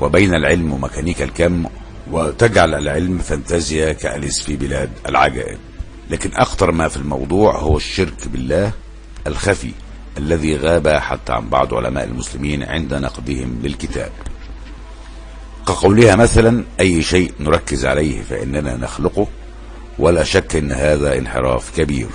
وبين 0.00 0.34
العلم 0.34 0.72
وميكانيكا 0.72 1.24
الكم 1.24 1.64
وتجعل 2.10 2.74
العلم 2.74 3.18
فانتازيا 3.18 3.92
كأليس 3.92 4.42
في 4.42 4.56
بلاد 4.56 4.90
العجائب. 5.08 5.58
لكن 6.10 6.32
أخطر 6.32 6.72
ما 6.72 6.88
في 6.88 6.96
الموضوع 6.96 7.58
هو 7.58 7.76
الشرك 7.76 8.28
بالله 8.28 8.72
الخفي 9.26 9.72
الذي 10.18 10.56
غاب 10.56 10.88
حتى 10.88 11.32
عن 11.32 11.48
بعض 11.48 11.74
علماء 11.74 12.04
المسلمين 12.04 12.62
عند 12.62 12.94
نقدهم 12.94 13.60
للكتاب. 13.62 14.10
كقولها 15.66 16.16
مثلا 16.16 16.64
أي 16.80 17.02
شيء 17.02 17.32
نركز 17.40 17.86
عليه 17.86 18.22
فإننا 18.22 18.76
نخلقه 18.76 19.26
ولا 19.98 20.24
شك 20.24 20.56
أن 20.56 20.72
هذا 20.72 21.18
انحراف 21.18 21.76
كبير. 21.76 22.08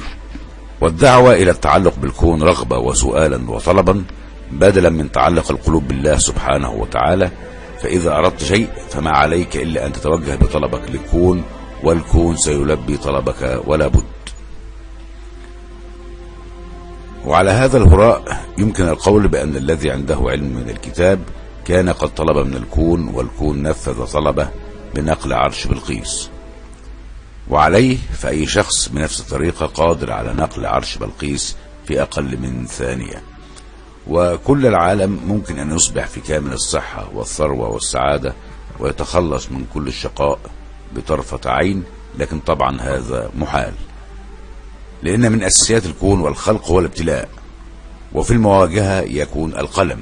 والدعوة 0.82 1.34
إلى 1.34 1.52
التعلق 1.52 1.94
بالكون 2.00 2.44
رغبة 2.44 2.78
وسؤالا 2.78 3.52
وطلبا 3.52 4.04
بدلا 4.52 4.90
من 4.90 5.12
تعلق 5.12 5.52
القلوب 5.52 5.88
بالله 5.88 6.18
سبحانه 6.18 6.72
وتعالى. 6.72 7.32
فإذا 7.82 8.16
أردت 8.16 8.44
شيء 8.44 8.68
فما 8.90 9.12
عليك 9.12 9.58
إلا 9.58 9.86
أن 9.86 9.94
تتوجه 9.94 10.36
بطلبك 10.36 10.82
للكون 10.90 11.44
والكون 11.84 12.38
سيلبي 12.38 12.98
طلبك 12.98 13.62
ولا 13.66 13.88
بد. 13.88 14.04
وعلى 17.26 17.52
هذا 17.52 17.78
الهراء 17.78 18.46
يمكن 18.58 18.88
القول 18.88 19.28
بأن 19.28 19.56
الذي 19.56 19.92
عنده 19.92 20.18
علم 20.26 20.44
من 20.44 20.70
الكتاب 20.70 21.20
كان 21.66 21.90
قد 21.90 22.14
طلب 22.16 22.38
من 22.38 22.54
الكون 22.54 23.08
والكون 23.08 23.64
نفذ 23.64 24.06
طلبه 24.06 24.50
بنقل 24.96 25.34
عرش 25.34 25.68
بلقيس. 25.68 26.30
وعليه 27.50 27.98
فأي 28.14 28.48
شخص 28.48 28.90
بنفس 28.90 29.20
الطريقة 29.20 29.66
قادر 29.66 30.12
على 30.12 30.34
نقل 30.34 30.66
عرش 30.66 30.98
بلقيس 30.98 31.56
في 31.88 32.02
أقل 32.02 32.38
من 32.38 32.66
ثانية. 32.66 33.24
وكل 34.08 34.66
العالم 34.66 35.20
ممكن 35.28 35.60
أن 35.60 35.76
يصبح 35.76 36.08
في 36.08 36.22
كامل 36.22 36.54
الصحة 36.54 37.10
والثروة 37.14 37.70
والسعادة 37.70 38.34
ويتخلص 38.80 39.52
من 39.52 39.66
كل 39.74 39.88
الشقاء 39.88 40.40
بطرفة 40.96 41.52
عين 41.52 41.84
لكن 42.18 42.40
طبعا 42.40 42.82
هذا 42.82 43.32
محال. 43.36 43.74
لأن 45.04 45.32
من 45.32 45.44
أساسيات 45.44 45.86
الكون 45.86 46.20
والخلق 46.20 46.68
هو 46.68 46.80
الابتلاء 46.80 47.30
وفي 48.14 48.32
المواجهة 48.32 49.02
يكون 49.02 49.56
القلم. 49.56 50.02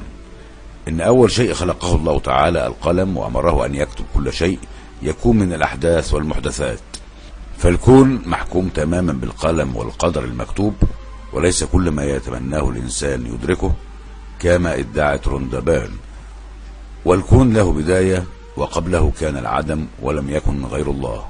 إن 0.87 1.01
أول 1.01 1.31
شيء 1.31 1.53
خلقه 1.53 1.95
الله 1.95 2.19
تعالى 2.19 2.67
القلم 2.67 3.17
وأمره 3.17 3.65
أن 3.65 3.75
يكتب 3.75 4.05
كل 4.15 4.33
شيء 4.33 4.59
يكون 5.01 5.37
من 5.37 5.53
الأحداث 5.53 6.13
والمحدثات. 6.13 6.79
فالكون 7.57 8.21
محكوم 8.25 8.69
تماما 8.69 9.13
بالقلم 9.13 9.75
والقدر 9.75 10.23
المكتوب 10.23 10.73
وليس 11.33 11.63
كل 11.63 11.91
ما 11.91 12.03
يتمناه 12.03 12.69
الإنسان 12.69 13.25
يدركه 13.25 13.73
كما 14.39 14.79
ادعت 14.79 15.27
روندابان 15.27 15.91
والكون 17.05 17.53
له 17.53 17.73
بداية 17.73 18.23
وقبله 18.57 19.11
كان 19.19 19.37
العدم 19.37 19.85
ولم 20.01 20.29
يكن 20.29 20.65
غير 20.65 20.91
الله. 20.91 21.25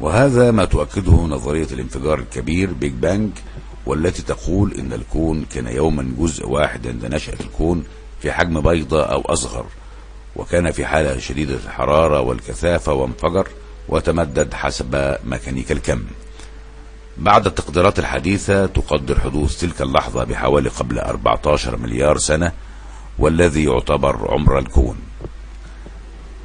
وهذا 0.00 0.50
ما 0.50 0.64
تؤكده 0.64 1.12
نظرية 1.12 1.66
الانفجار 1.72 2.18
الكبير 2.18 2.72
Big 2.72 2.92
Bang 2.92 3.30
والتي 3.86 4.22
تقول 4.22 4.74
إن 4.74 4.92
الكون 4.92 5.44
كان 5.44 5.66
يوما 5.66 6.14
جزء 6.18 6.48
واحد 6.48 6.86
عند 6.86 7.04
نشأة 7.06 7.36
الكون 7.40 7.84
في 8.20 8.32
حجم 8.32 8.60
بيضة 8.60 9.02
أو 9.02 9.20
أصغر 9.20 9.66
وكان 10.36 10.70
في 10.70 10.86
حالة 10.86 11.18
شديدة 11.18 11.54
الحرارة 11.54 12.20
والكثافة 12.20 12.92
وانفجر 12.92 13.48
وتمدد 13.88 14.54
حسب 14.54 15.16
ميكانيكا 15.24 15.74
الكم. 15.74 16.02
بعد 17.16 17.46
التقديرات 17.46 17.98
الحديثة 17.98 18.66
تقدر 18.66 19.20
حدوث 19.20 19.60
تلك 19.60 19.82
اللحظة 19.82 20.24
بحوالي 20.24 20.68
قبل 20.68 20.98
14 20.98 21.76
مليار 21.76 22.18
سنة 22.18 22.52
والذي 23.18 23.64
يعتبر 23.64 24.32
عمر 24.32 24.58
الكون. 24.58 24.96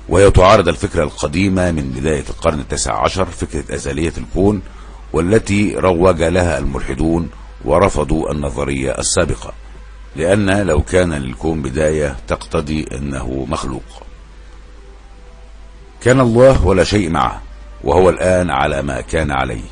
وهي 0.10 0.32
تعارض 0.32 0.68
الفكرة 0.68 1.04
القديمة 1.04 1.72
من 1.72 1.90
بداية 1.90 2.24
القرن 2.30 2.60
التاسع 2.60 3.04
عشر 3.04 3.26
فكرة 3.26 3.76
أزلية 3.76 4.14
الكون 4.18 4.62
والتي 5.14 5.76
روج 5.76 6.24
لها 6.24 6.58
الملحدون 6.58 7.30
ورفضوا 7.66 8.32
النظرية 8.32 8.92
السابقة 8.92 9.54
لأن 10.16 10.62
لو 10.62 10.82
كان 10.82 11.14
للكون 11.14 11.62
بداية 11.62 12.16
تقتضي 12.28 12.86
أنه 12.92 13.46
مخلوق. 13.50 13.84
كان 16.02 16.20
الله 16.20 16.66
ولا 16.66 16.84
شيء 16.84 17.10
معه 17.10 17.42
وهو 17.84 18.10
الآن 18.10 18.50
على 18.50 18.82
ما 18.82 19.02
كان 19.02 19.32
عليه. 19.32 19.70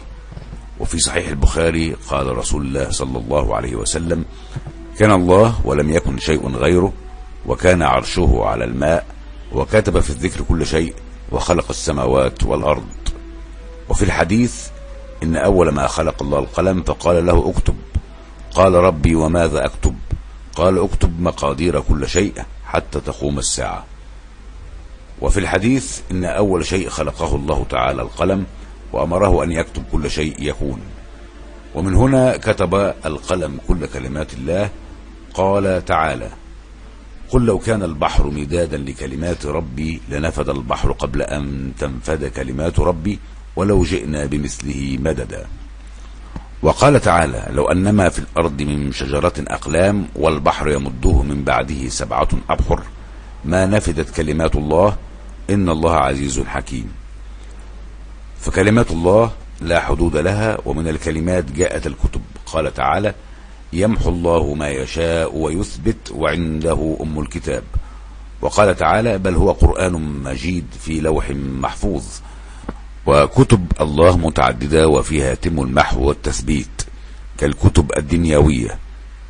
وفي 0.79 0.99
صحيح 0.99 1.27
البخاري 1.27 1.95
قال 2.09 2.37
رسول 2.37 2.65
الله 2.65 2.89
صلى 2.91 3.17
الله 3.17 3.55
عليه 3.55 3.75
وسلم 3.75 4.25
كان 4.99 5.11
الله 5.11 5.61
ولم 5.63 5.89
يكن 5.89 6.17
شيء 6.19 6.49
غيره 6.55 6.93
وكان 7.45 7.81
عرشه 7.81 8.41
على 8.45 8.63
الماء 8.63 9.16
وكتب 9.53 9.99
في 9.99 10.09
الذكر 10.09 10.41
كل 10.41 10.65
شيء 10.65 10.93
وخلق 11.31 11.65
السماوات 11.69 12.43
والأرض. 12.43 12.87
وفي 13.89 14.03
الحديث 14.03 14.67
إن 15.23 15.35
أول 15.35 15.69
ما 15.69 15.87
خلق 15.87 16.23
الله 16.23 16.39
القلم 16.39 16.83
فقال 16.83 17.25
له 17.25 17.49
اكتب. 17.49 17.75
قال 18.55 18.73
ربي 18.73 19.15
وماذا 19.15 19.65
أكتب؟ 19.65 19.95
قال 20.55 20.79
اكتب 20.79 21.21
مقادير 21.21 21.79
كل 21.79 22.09
شيء 22.09 22.33
حتى 22.65 22.99
تقوم 22.99 23.39
الساعة. 23.39 23.85
وفي 25.21 25.39
الحديث 25.39 26.01
إن 26.11 26.25
أول 26.25 26.65
شيء 26.65 26.89
خلقه 26.89 27.35
الله 27.35 27.65
تعالى 27.69 28.01
القلم 28.01 28.45
وأمره 28.93 29.43
أن 29.43 29.51
يكتب 29.51 29.83
كل 29.91 30.11
شيء 30.11 30.35
يكون. 30.39 30.81
ومن 31.75 31.95
هنا 31.95 32.37
كتب 32.37 32.75
القلم 33.05 33.59
كل 33.67 33.85
كلمات 33.85 34.33
الله 34.33 34.69
قال 35.33 35.85
تعالى 35.85 36.29
قل 37.29 37.45
لو 37.45 37.59
كان 37.59 37.83
البحر 37.83 38.27
مدادا 38.27 38.77
لكلمات 38.77 39.45
ربي 39.45 40.01
لنفد 40.09 40.49
البحر 40.49 40.91
قبل 40.91 41.21
أن 41.21 41.71
تنفد 41.79 42.25
كلمات 42.25 42.79
ربي 42.79 43.19
ولو 43.55 43.83
جئنا 43.83 44.25
بمثله 44.25 44.97
مددا. 45.01 45.45
وقال 46.61 47.01
تعالى 47.01 47.47
لو 47.49 47.71
أنما 47.71 48.09
في 48.09 48.19
الأرض 48.19 48.61
من 48.61 48.91
شجرة 48.91 49.33
أقلام 49.37 50.07
والبحر 50.15 50.69
يمده 50.69 51.21
من 51.21 51.43
بعده 51.43 51.89
سبعة 51.89 52.29
أبحر 52.49 52.83
ما 53.45 53.65
نفدت 53.65 54.15
كلمات 54.15 54.55
الله؟ 54.55 54.97
إن 55.49 55.69
الله 55.69 55.93
عزيز 55.95 56.39
حكيم. 56.39 56.91
فكلمات 58.39 58.91
الله 58.91 59.31
لا 59.61 59.79
حدود 59.79 60.17
لها 60.17 60.57
ومن 60.65 60.87
الكلمات 60.87 61.51
جاءت 61.51 61.87
الكتب. 61.87 62.21
قال 62.45 62.73
تعالى 62.73 63.13
يمحو 63.73 64.09
الله 64.09 64.53
ما 64.53 64.69
يشاء 64.69 65.37
ويثبت 65.37 66.11
وعنده 66.11 66.97
أم 67.01 67.19
الكتاب. 67.19 67.63
وقال 68.41 68.75
تعالى 68.75 69.17
بل 69.17 69.35
هو 69.35 69.51
قرآن 69.51 69.93
مجيد 70.23 70.65
في 70.79 70.99
لوح 70.99 71.29
محفوظ 71.35 72.03
وكتب 73.05 73.71
الله 73.81 74.17
متعددة 74.17 74.87
وفيها 74.87 75.31
يتم 75.31 75.59
المحو 75.59 76.07
والتثبيت 76.07 76.81
كالكتب 77.37 77.91
الدنيوية 77.97 78.79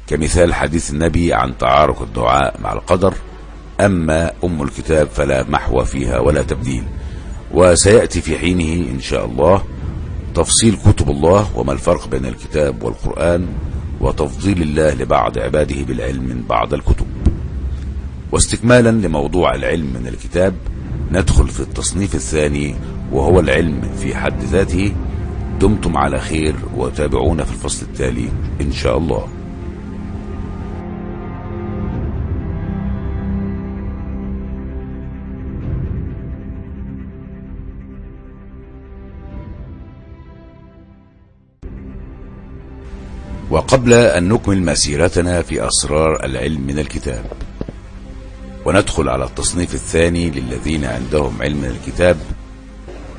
كمثال 0.08 0.54
حديث 0.54 0.91
النبي 0.91 1.34
عن 1.34 1.58
تعارك 1.58 2.02
الدعاء 2.02 2.62
مع 2.62 2.73
القدر 2.73 3.13
أما 3.82 4.32
أم 4.43 4.62
الكتاب 4.62 5.08
فلا 5.08 5.43
محو 5.43 5.84
فيها 5.84 6.19
ولا 6.19 6.43
تبديل. 6.43 6.84
وسيأتي 7.54 8.21
في 8.21 8.38
حينه 8.38 8.91
إن 8.91 9.00
شاء 9.02 9.26
الله 9.26 9.63
تفصيل 10.36 10.78
كتب 10.86 11.10
الله 11.10 11.58
وما 11.58 11.73
الفرق 11.73 12.08
بين 12.08 12.26
الكتاب 12.26 12.84
والقرآن 12.84 13.47
وتفضيل 14.02 14.62
الله 14.62 14.94
لبعض 14.94 15.38
عباده 15.38 15.84
بالعلم 15.84 16.24
من 16.24 16.44
بعض 16.50 16.74
الكتب. 16.74 17.08
واستكمالا 18.32 18.90
لموضوع 18.90 19.56
العلم 19.56 19.86
من 19.86 20.08
الكتاب 20.08 20.54
ندخل 21.12 21.48
في 21.48 21.60
التصنيف 21.60 22.16
الثاني 22.16 22.76
وهو 23.12 23.40
العلم 23.40 23.82
في 24.00 24.16
حد 24.16 24.44
ذاته. 24.44 24.92
دمتم 25.60 25.98
على 25.98 26.20
خير 26.20 26.56
وتابعونا 26.76 27.44
في 27.44 27.52
الفصل 27.52 27.86
التالي 27.86 28.30
إن 28.62 28.72
شاء 28.72 28.98
الله. 28.98 29.28
وقبل 43.58 43.93
أن 43.93 44.30
نكمل 44.30 44.62
مسيرتنا 44.62 45.41
في 45.41 45.67
أسرار 45.67 46.26
العلم 46.26 46.62
من 46.62 46.80
الكتاب. 46.80 47.26
وندخل 48.65 49.10
على 49.10 49.26
التصنيف 49.26 49.74
الثاني 49.74 50.30
للذين 50.30 50.86
عندهم 50.86 51.41
علم 51.41 51.58
من 51.58 51.70
الكتاب. 51.70 52.17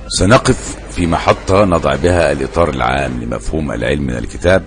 سنقف 0.09 0.77
في 0.91 1.07
محطة 1.07 1.65
نضع 1.65 1.95
بها 1.95 2.33
الإطار 2.33 2.69
العام 2.71 3.23
لمفهوم 3.23 3.73
العلم 3.73 4.03
من 4.03 4.17
الكتاب 4.17 4.63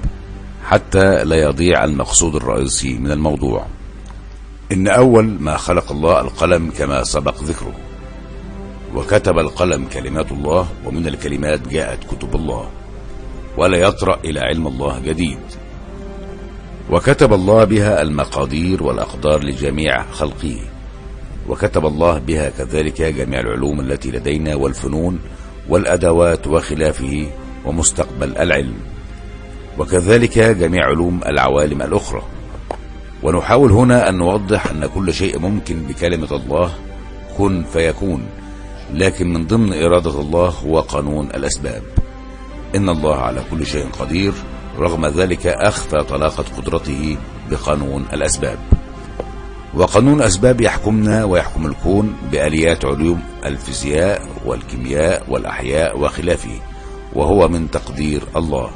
حتى 0.66 1.24
لا 1.24 1.36
يضيع 1.36 1.84
المقصود 1.84 2.36
الرئيسي 2.36 2.94
من 2.94 3.12
الموضوع. 3.12 3.66
إن 4.72 4.88
أول 4.88 5.26
ما 5.26 5.58
خلق 5.58 5.92
الله 5.92 6.22
القلم 6.22 6.72
كما 6.78 7.04
سبق 7.04 7.44
ذكره. 7.44 7.76
وكتب 8.96 9.40
القلم 9.40 9.86
كلمات 9.86 10.32
الله 10.32 10.68
ومن 10.86 11.08
الكلمات 11.08 11.68
جاءت 11.68 12.00
كتب 12.04 12.36
الله. 12.36 12.70
ولا 13.58 13.78
يطرأ 13.78 14.20
إلى 14.26 14.40
علم 14.40 14.68
الله 14.68 15.00
جديد. 15.00 15.40
وكتب 16.92 17.34
الله 17.34 17.64
بها 17.64 18.02
المقادير 18.02 18.84
والأقدار 18.84 19.44
لجميع 19.44 20.04
خلقه. 20.12 20.58
وكتب 21.50 21.86
الله 21.86 22.18
بها 22.20 22.50
كذلك 22.50 23.02
جميع 23.02 23.40
العلوم 23.40 23.80
التي 23.80 24.12
لدينا 24.12 24.56
والفنون 24.56 25.20
والأدوات 25.70 26.48
وخلافه 26.48 27.28
ومستقبل 27.66 28.38
العلم. 28.38 28.76
وكذلك 29.80 30.40
جميع 30.40 30.86
علوم 30.86 31.20
العوالم 31.26 31.82
الأخرى. 31.82 32.22
ونحاول 33.24 33.72
هنا 33.72 34.10
أن 34.10 34.18
نوضح 34.18 34.68
أن 34.68 34.86
كل 34.86 35.14
شيء 35.14 35.40
ممكن 35.40 35.84
بكلمة 35.84 36.36
الله 36.36 36.72
كن 37.38 37.64
فيكون. 37.64 38.26
لكن 38.94 39.34
من 39.34 39.48
ضمن 39.48 39.84
إرادة 39.84 40.22
الله 40.22 40.50
هو 40.50 40.80
قانون 40.80 41.26
الأسباب. 41.26 41.84
إن 42.76 42.90
الله 42.90 43.16
على 43.16 43.42
كل 43.52 43.66
شيء 43.66 43.86
قدير. 44.00 44.34
رغم 44.78 45.06
ذلك 45.06 45.48
أخفى 45.48 46.04
طلاقة 46.04 46.46
قدرته 46.58 47.18
بقانون 47.50 48.06
الأسباب. 48.14 48.58
وقانون 49.74 50.20
الأسباب 50.22 50.62
يحكمنا 50.62 51.24
ويحكم 51.24 51.66
الكون 51.66 52.16
بآليات 52.32 52.86
علوم 52.86 53.22
الفيزياء 53.46 54.22
والكيمياء 54.46 55.26
والأحياء 55.30 56.00
وخلافه 56.00 56.60
وهو 57.14 57.48
من 57.48 57.72
تقدير 57.72 58.22
الله. 58.36 58.70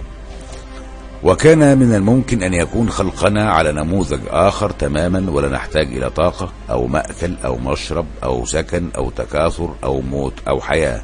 وكان 1.24 1.78
من 1.78 1.96
الممكن 1.96 2.44
أن 2.44 2.54
يكون 2.54 2.90
خلقنا 2.90 3.52
على 3.52 3.72
نموذج 3.72 4.20
آخر 4.30 4.70
تماما 4.70 5.32
ولا 5.32 5.50
نحتاج 5.50 5.88
إلى 5.88 6.10
طاقة 6.10 6.52
أو 6.70 6.88
مأكل 6.88 7.36
أو 7.46 7.58
مشرب 7.58 8.06
أو 8.24 8.46
سكن 8.46 8.90
أو 8.98 9.10
تكاثر 9.10 9.76
أو 9.84 10.02
موت 10.02 10.34
أو 10.48 10.62
حياة. 10.62 11.02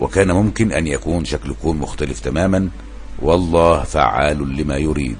وكان 0.00 0.32
ممكن 0.32 0.72
أن 0.72 0.86
يكون 0.86 1.24
شكل 1.24 1.50
الكون 1.50 1.76
مختلف 1.76 2.20
تماما 2.20 2.68
والله 3.22 3.82
فعال 3.82 4.56
لما 4.56 4.76
يريد. 4.76 5.18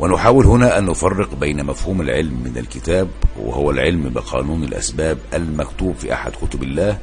ونحاول 0.00 0.46
هنا 0.46 0.78
أن 0.78 0.86
نفرق 0.86 1.34
بين 1.34 1.64
مفهوم 1.64 2.00
العلم 2.00 2.42
من 2.44 2.58
الكتاب 2.58 3.08
وهو 3.40 3.70
العلم 3.70 4.08
بقانون 4.08 4.64
الأسباب 4.64 5.18
المكتوب 5.34 5.94
في 5.94 6.12
أحد 6.12 6.32
كتب 6.32 6.62
الله 6.62 6.98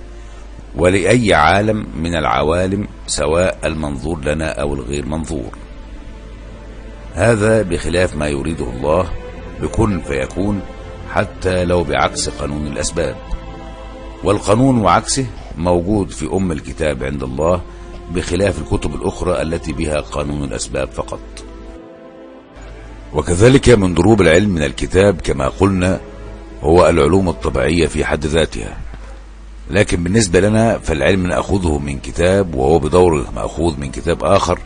ولأي 0.76 1.34
عالم 1.34 1.86
من 1.98 2.16
العوالم 2.16 2.88
سواء 3.08 3.60
المنظور 3.64 4.26
لنا 4.26 4.62
أو 4.62 4.74
الغير 4.74 5.06
منظور. 5.06 5.52
هذا 7.14 7.62
بخلاف 7.62 8.16
ما 8.16 8.28
يريده 8.28 8.70
الله 8.70 9.12
بكن 9.62 10.02
فيكون 10.02 10.62
حتى 11.12 11.66
لو 11.66 11.84
بعكس 11.84 12.30
قانون 12.30 12.68
الأسباب. 12.68 13.16
والقانون 14.24 14.78
وعكسه 14.78 15.26
موجود 15.58 16.10
في 16.10 16.26
أم 16.34 16.52
الكتاب 16.52 17.04
عند 17.04 17.24
الله 17.24 17.62
بخلاف 18.12 18.60
الكتب 18.60 18.96
الأخرى 18.96 19.42
التي 19.42 19.74
بها 19.74 20.00
قانون 20.00 20.44
الأسباب 20.44 20.92
فقط. 20.92 21.20
وكذلك 23.14 23.70
من 23.70 23.94
ضروب 23.94 24.22
العلم 24.22 24.50
من 24.50 24.64
الكتاب 24.64 25.22
كما 25.22 25.48
قلنا 25.48 26.00
هو 26.62 26.90
العلوم 26.90 27.30
الطبيعية 27.30 27.88
في 27.88 28.06
حد 28.06 28.26
ذاتها. 28.26 28.78
لكن 29.70 30.04
بالنسبة 30.04 30.40
لنا 30.40 30.80
فالعلم 30.80 31.28
نأخذه 31.28 31.78
من 31.78 32.00
كتاب 32.00 32.56
وهو 32.56 32.80
بدوره 32.80 33.32
مأخوذ 33.36 33.80
من 33.80 33.92
كتاب 33.92 34.24
آخر 34.24 34.60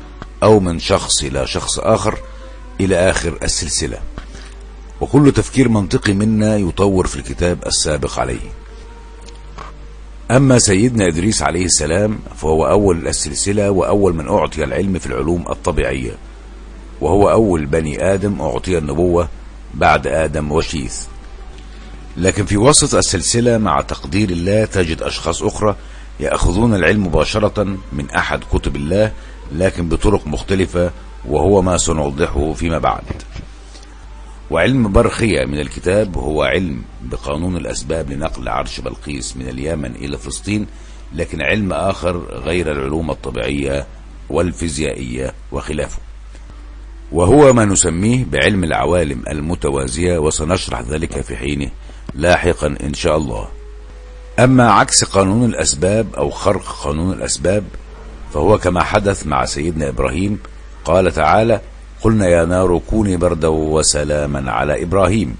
أو 0.43 0.59
من 0.59 0.79
شخص 0.79 1.23
إلى 1.23 1.47
شخص 1.47 1.79
آخر 1.79 2.17
إلى 2.81 3.09
آخر 3.09 3.37
السلسلة. 3.43 3.99
وكل 5.01 5.31
تفكير 5.31 5.69
منطقي 5.69 6.13
منا 6.13 6.57
يطور 6.57 7.07
في 7.07 7.15
الكتاب 7.15 7.67
السابق 7.67 8.19
عليه. 8.19 8.58
أما 10.31 10.59
سيدنا 10.59 11.07
إدريس 11.07 11.41
عليه 11.41 11.65
السلام 11.65 12.19
فهو 12.35 12.67
أول 12.67 13.07
السلسلة 13.07 13.71
وأول 13.71 14.13
من 14.15 14.27
أعطي 14.27 14.63
العلم 14.63 14.99
في 14.99 15.07
العلوم 15.07 15.45
الطبيعية 15.49 16.11
وهو 17.01 17.31
أول 17.31 17.65
بني 17.65 18.13
آدم 18.13 18.41
أعطي 18.41 18.77
النبوة 18.77 19.29
بعد 19.73 20.07
آدم 20.07 20.51
وشيث. 20.51 21.01
لكن 22.17 22.45
في 22.45 22.57
وسط 22.57 22.95
السلسلة 22.95 23.57
مع 23.57 23.81
تقدير 23.81 24.29
الله 24.29 24.65
تجد 24.65 25.01
أشخاص 25.01 25.43
أخرى 25.43 25.75
يأخذون 26.19 26.75
العلم 26.75 27.07
مباشرة 27.07 27.77
من 27.93 28.09
أحد 28.09 28.39
كتب 28.53 28.75
الله 28.75 29.11
لكن 29.51 29.89
بطرق 29.89 30.27
مختلفة 30.27 30.91
وهو 31.25 31.61
ما 31.61 31.77
سنوضحه 31.77 32.53
فيما 32.53 32.77
بعد. 32.77 33.03
وعلم 34.51 34.91
برخية 34.91 35.45
من 35.45 35.59
الكتاب 35.59 36.17
هو 36.17 36.43
علم 36.43 36.81
بقانون 37.01 37.57
الأسباب 37.57 38.11
لنقل 38.11 38.49
عرش 38.49 38.79
بلقيس 38.79 39.37
من 39.37 39.49
اليمن 39.49 39.95
إلى 39.95 40.17
فلسطين 40.17 40.67
لكن 41.13 41.41
علم 41.41 41.73
آخر 41.73 42.17
غير 42.17 42.71
العلوم 42.71 43.11
الطبيعية 43.11 43.87
والفيزيائية 44.29 45.33
وخلافه. 45.51 45.99
وهو 47.11 47.53
ما 47.53 47.65
نسميه 47.65 48.25
بعلم 48.25 48.63
العوالم 48.63 49.23
المتوازية 49.27 50.17
وسنشرح 50.17 50.81
ذلك 50.81 51.21
في 51.21 51.37
حينه 51.37 51.69
لاحقا 52.13 52.67
إن 52.83 52.93
شاء 52.93 53.17
الله. 53.17 53.47
أما 54.39 54.71
عكس 54.71 55.03
قانون 55.03 55.49
الأسباب 55.49 56.15
أو 56.15 56.29
خرق 56.29 56.83
قانون 56.83 57.13
الأسباب 57.13 57.63
فهو 58.33 58.57
كما 58.57 58.83
حدث 58.83 59.27
مع 59.27 59.45
سيدنا 59.45 59.89
إبراهيم 59.89 60.39
قال 60.85 61.11
تعالى 61.11 61.61
قلنا 62.01 62.27
يا 62.27 62.45
نار 62.45 62.81
كوني 62.89 63.17
بردا 63.17 63.47
وسلاما 63.47 64.51
على 64.51 64.83
إبراهيم. 64.83 65.35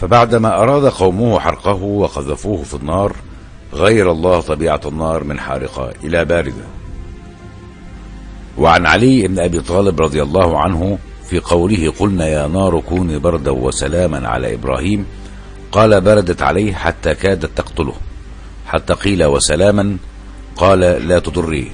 فبعدما 0.00 0.62
أراد 0.62 0.84
قومه 0.84 1.40
حرقه 1.40 1.82
وقذفوه 1.82 2.62
في 2.62 2.74
النار 2.74 3.16
غير 3.72 4.12
الله 4.12 4.40
طبيعة 4.40 4.80
النار 4.86 5.24
من 5.24 5.40
حارقة 5.40 5.92
إلى 6.04 6.24
باردة. 6.24 6.64
وعن 8.58 8.86
علي 8.86 9.28
بن 9.28 9.38
أبي 9.38 9.60
طالب 9.60 10.00
رضي 10.00 10.22
الله 10.22 10.60
عنه 10.60 10.98
في 11.28 11.40
قوله 11.40 11.92
قلنا 11.98 12.28
يا 12.28 12.46
نار 12.46 12.80
كوني 12.80 13.18
بردا 13.18 13.50
وسلاما 13.50 14.28
على 14.28 14.54
إبراهيم 14.54 15.06
قال 15.72 16.00
بردت 16.00 16.42
عليه 16.42 16.74
حتى 16.74 17.14
كادت 17.14 17.50
تقتله 17.56 17.94
حتى 18.66 18.92
قيل 18.92 19.24
وسلاما 19.24 19.96
قال 20.56 20.80
لا 20.80 21.18
تضريه 21.18 21.68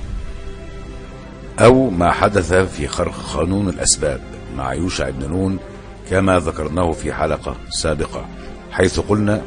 أو 1.58 1.90
ما 1.90 2.10
حدث 2.12 2.52
في 2.52 2.88
خرق 2.88 3.14
قانون 3.34 3.68
الأسباب 3.68 4.20
مع 4.56 4.74
يوشع 4.74 5.10
بن 5.10 5.30
نون 5.30 5.58
كما 6.10 6.38
ذكرناه 6.38 6.92
في 6.92 7.12
حلقة 7.12 7.56
سابقة 7.70 8.26
حيث 8.70 9.00
قلنا 9.00 9.42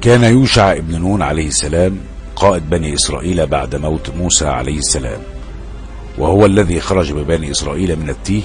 كان 0.00 0.24
يوشع 0.24 0.78
بن 0.78 1.00
نون 1.00 1.22
عليه 1.22 1.48
السلام 1.48 1.98
قائد 2.36 2.70
بني 2.70 2.94
إسرائيل 2.94 3.46
بعد 3.46 3.76
موت 3.76 4.10
موسى 4.10 4.46
عليه 4.46 4.78
السلام 4.78 5.20
وهو 6.18 6.46
الذي 6.46 6.80
خرج 6.80 7.12
ببني 7.12 7.50
إسرائيل 7.50 7.96
من 7.96 8.10
التيه 8.10 8.42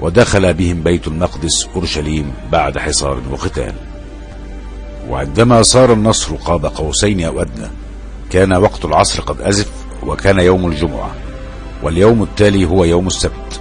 ودخل 0.00 0.54
بهم 0.54 0.82
بيت 0.82 1.06
المقدس 1.06 1.68
أورشليم 1.74 2.32
بعد 2.52 2.78
حصار 2.78 3.22
وقتال 3.30 3.91
وعندما 5.08 5.62
صار 5.62 5.92
النصر 5.92 6.34
قاب 6.34 6.66
قوسين 6.66 7.24
أو 7.24 7.42
أدنى 7.42 7.68
كان 8.30 8.52
وقت 8.52 8.84
العصر 8.84 9.22
قد 9.22 9.40
أزف 9.40 9.70
وكان 10.06 10.38
يوم 10.38 10.66
الجمعة 10.66 11.10
واليوم 11.82 12.22
التالي 12.22 12.64
هو 12.64 12.84
يوم 12.84 13.06
السبت 13.06 13.60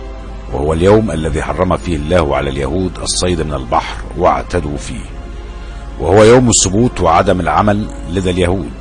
وهو 0.53 0.73
اليوم 0.73 1.11
الذي 1.11 1.41
حرم 1.41 1.77
فيه 1.77 1.95
الله 1.95 2.35
على 2.35 2.49
اليهود 2.49 2.91
الصيد 3.01 3.41
من 3.41 3.53
البحر 3.53 3.97
واعتدوا 4.17 4.77
فيه 4.77 5.21
وهو 6.01 6.23
يوم 6.23 6.49
السبوت 6.49 7.01
وعدم 7.01 7.39
العمل 7.39 7.87
لدى 8.11 8.29
اليهود. 8.29 8.71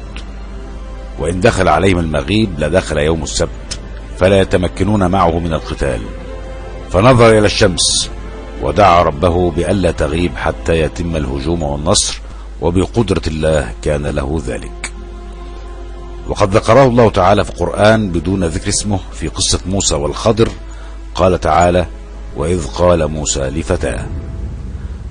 وإن 1.19 1.41
دخل 1.41 1.69
عليهم 1.69 1.99
المغيب 1.99 2.51
لدخل 2.59 2.99
يوم 2.99 3.23
السبت 3.23 3.81
فلا 4.19 4.41
يتمكنون 4.41 5.07
معه 5.11 5.39
من 5.39 5.53
القتال. 5.53 6.01
فنظر 6.91 7.39
إلى 7.39 7.47
الشمس 7.47 8.11
ودعا 8.63 9.03
ربه 9.03 9.51
بألا 9.51 9.91
تغيب 9.91 10.37
حتى 10.37 10.81
يتم 10.81 11.17
الهجوم 11.17 11.63
والنصر 11.63 12.21
وبقدرة 12.61 13.23
الله 13.27 13.73
كان 13.83 14.07
له 14.07 14.43
ذلك. 14.47 14.93
وقد 16.29 16.57
ذكره 16.57 16.87
الله 16.87 17.11
تعالى 17.11 17.45
في 17.45 17.51
القرآن 17.51 18.11
بدون 18.11 18.45
ذكر 18.45 18.69
اسمه 18.69 19.01
في 19.13 19.29
قصة 19.29 19.61
موسى 19.67 19.95
والخضر. 19.95 20.49
قال 21.15 21.41
تعالى 21.41 21.87
وإذ 22.37 22.67
قال 22.67 23.09
موسى 23.09 23.41
لفتاه 23.41 24.07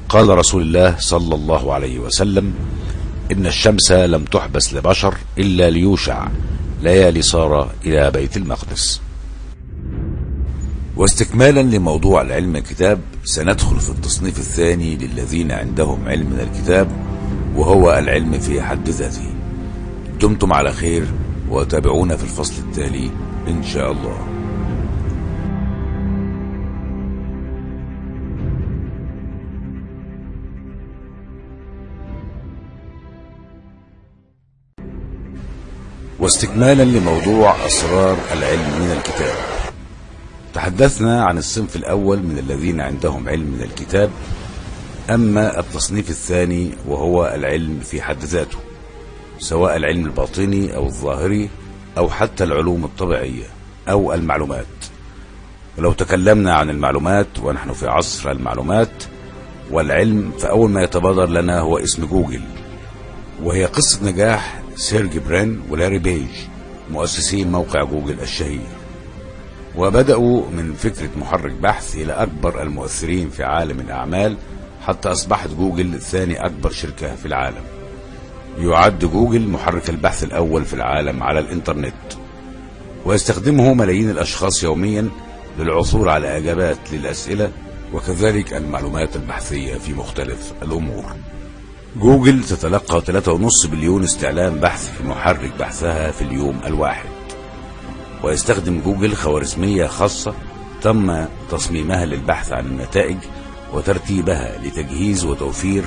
قال 0.10 0.38
رسول 0.38 0.62
الله 0.62 0.96
صلى 1.00 1.36
الله 1.36 1.74
عليه 1.74 2.00
وسلم 2.00 2.54
إن 3.32 3.46
الشمس 3.46 3.92
لم 3.92 4.26
تحبس 4.26 4.74
لبشر 4.74 5.16
إلا 5.38 5.70
ليوشع 5.70 6.28
ليالي 6.82 7.22
صار 7.22 7.72
إلى 7.86 8.12
بيت 8.12 8.38
المقدس. 8.38 9.02
واستكمالا 10.98 11.62
لموضوع 11.62 12.22
العلم 12.22 12.56
الكتاب 12.56 13.00
سندخل 13.24 13.80
في 13.80 13.90
التصنيف 13.90 14.40
الثاني 14.40 14.96
للذين 14.96 15.52
عندهم 15.52 16.08
علم 16.08 16.26
من 16.26 16.40
الكتاب 16.40 16.88
وهو 17.60 17.98
العلم 17.98 18.40
في 18.40 18.62
حد 18.62 18.90
ذاته. 18.90 19.34
دمتم 20.22 20.54
على 20.54 20.72
خير 20.72 21.04
وتابعونا 21.50 22.16
في 22.16 22.24
الفصل 22.24 22.64
التالي 22.64 23.10
إن 23.48 23.64
شاء 23.64 23.92
الله. 23.92 24.28
واستكمالا 36.20 36.84
لموضوع 36.84 37.66
أسرار 37.66 38.18
العلم 38.34 38.82
من 38.82 38.92
الكتاب. 38.98 39.36
تحدثنا 40.54 41.26
عن 41.26 41.38
الصنف 41.38 41.76
الأول 41.76 42.24
من 42.24 42.38
الذين 42.38 42.82
عندهم 42.82 43.30
علم 43.30 43.46
من 43.46 43.62
الكتاب 43.62 44.10
أما 45.10 45.60
التصنيف 45.60 46.10
الثاني 46.10 46.72
وهو 46.88 47.34
العلم 47.36 47.80
في 47.80 48.02
حد 48.02 48.24
ذاته 48.24 48.58
سواء 49.40 49.76
العلم 49.76 50.06
الباطني 50.06 50.76
أو 50.76 50.86
الظاهري 50.86 51.50
أو 51.98 52.10
حتى 52.10 52.44
العلوم 52.44 52.84
الطبيعية 52.86 53.46
أو 53.90 54.14
المعلومات. 54.14 54.66
ولو 55.78 55.92
تكلمنا 55.92 56.54
عن 56.54 56.70
المعلومات 56.70 57.40
ونحن 57.44 57.74
في 57.74 57.88
عصر 57.88 58.32
المعلومات 58.32 59.04
والعلم 59.72 60.32
فأول 60.40 60.70
ما 60.70 60.84
يتبادر 60.84 61.30
لنا 61.30 61.60
هو 61.60 61.78
اسم 61.78 62.06
جوجل 62.06 62.42
وهي 63.44 63.66
قصة 63.66 64.06
نجاح 64.06 64.62
سيرجي 64.76 65.18
برين 65.18 65.62
ولاري 65.70 66.00
بيج 66.00 66.32
مؤسسي 66.92 67.46
موقع 67.46 67.84
جوجل 67.84 68.20
الشهير. 68.20 68.68
وبدأوا 69.76 70.44
من 70.52 70.74
فكرة 70.74 71.10
محرك 71.16 71.52
بحث 71.52 71.96
إلى 71.96 72.14
أكبر 72.14 72.62
المؤثرين 72.62 73.30
في 73.30 73.44
عالم 73.44 73.80
الأعمال 73.80 74.38
حتى 74.82 75.12
أصبحت 75.12 75.50
جوجل 75.50 76.02
ثاني 76.02 76.46
أكبر 76.46 76.72
شركة 76.72 77.16
في 77.16 77.26
العالم. 77.26 77.64
يعد 78.58 79.06
جوجل 79.06 79.48
محرك 79.48 79.90
البحث 79.90 80.24
الأول 80.24 80.66
في 80.66 80.74
العالم 80.74 81.24
على 81.24 81.40
الإنترنت 81.40 81.94
ويستخدمه 83.06 83.74
ملايين 83.74 84.10
الأشخاص 84.10 84.64
يوميا 84.64 85.10
للعثور 85.60 86.10
على 86.10 86.38
إجابات 86.38 86.78
للأسئلة 86.92 87.52
وكذلك 87.94 88.54
المعلومات 88.54 89.16
البحثية 89.16 89.76
في 89.78 89.94
مختلف 89.94 90.54
الأمور. 90.62 91.06
جوجل 91.96 92.44
تتلقى 92.44 93.02
3.5 93.02 93.68
بليون 93.68 94.04
استعلام 94.04 94.56
بحث 94.60 94.98
في 94.98 95.04
محرك 95.04 95.52
بحثها 95.60 96.12
في 96.12 96.22
اليوم 96.22 96.60
الواحد 96.66 97.10
ويستخدم 98.24 98.82
جوجل 98.82 99.16
خوارزمية 99.16 99.86
خاصة 99.86 100.34
تم 100.82 101.26
تصميمها 101.52 102.06
للبحث 102.06 102.52
عن 102.52 102.66
النتائج 102.66 103.18
وترتيبها 103.74 104.58
لتجهيز 104.64 105.26
وتوفير 105.26 105.84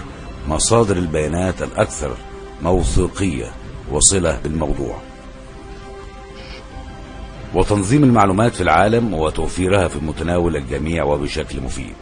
مصادر 0.49 0.97
البيانات 0.97 1.63
الأكثر 1.63 2.17
موثوقية 2.63 3.53
وصلة 3.91 4.41
بالموضوع. 4.45 4.99
وتنظيم 7.55 8.05
المعلومات 8.05 8.55
في 8.55 8.61
العالم 8.61 9.15
وتوفيرها 9.15 9.89
في 9.89 9.99
متناول 9.99 10.57
الجميع 10.57 11.05
وبشكل 11.05 11.61
مفيد. 11.61 11.95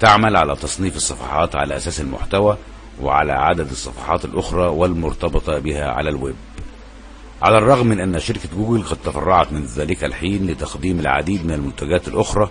تعمل 0.00 0.36
على 0.36 0.56
تصنيف 0.56 0.96
الصفحات 0.96 1.56
على 1.56 1.76
أساس 1.76 2.00
المحتوى 2.00 2.56
وعلى 3.02 3.32
عدد 3.32 3.70
الصفحات 3.70 4.24
الأخرى 4.24 4.66
والمرتبطة 4.66 5.58
بها 5.58 5.90
على 5.90 6.10
الويب. 6.10 6.36
على 7.42 7.58
الرغم 7.58 7.86
من 7.86 8.00
أن 8.00 8.20
شركة 8.20 8.48
جوجل 8.56 8.82
قد 8.82 8.96
تفرعت 9.04 9.52
من 9.52 9.64
ذلك 9.64 10.04
الحين 10.04 10.46
لتقديم 10.46 11.00
العديد 11.00 11.46
من 11.46 11.52
المنتجات 11.52 12.08
الأخرى 12.08 12.50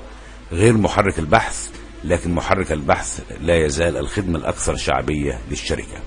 غير 0.51 0.77
محرك 0.77 1.19
البحث 1.19 1.69
لكن 2.05 2.33
محرك 2.33 2.71
البحث 2.71 3.19
لا 3.41 3.65
يزال 3.65 3.97
الخدمة 3.97 4.39
الأكثر 4.39 4.75
شعبية 4.75 5.39
للشركة. 5.49 5.97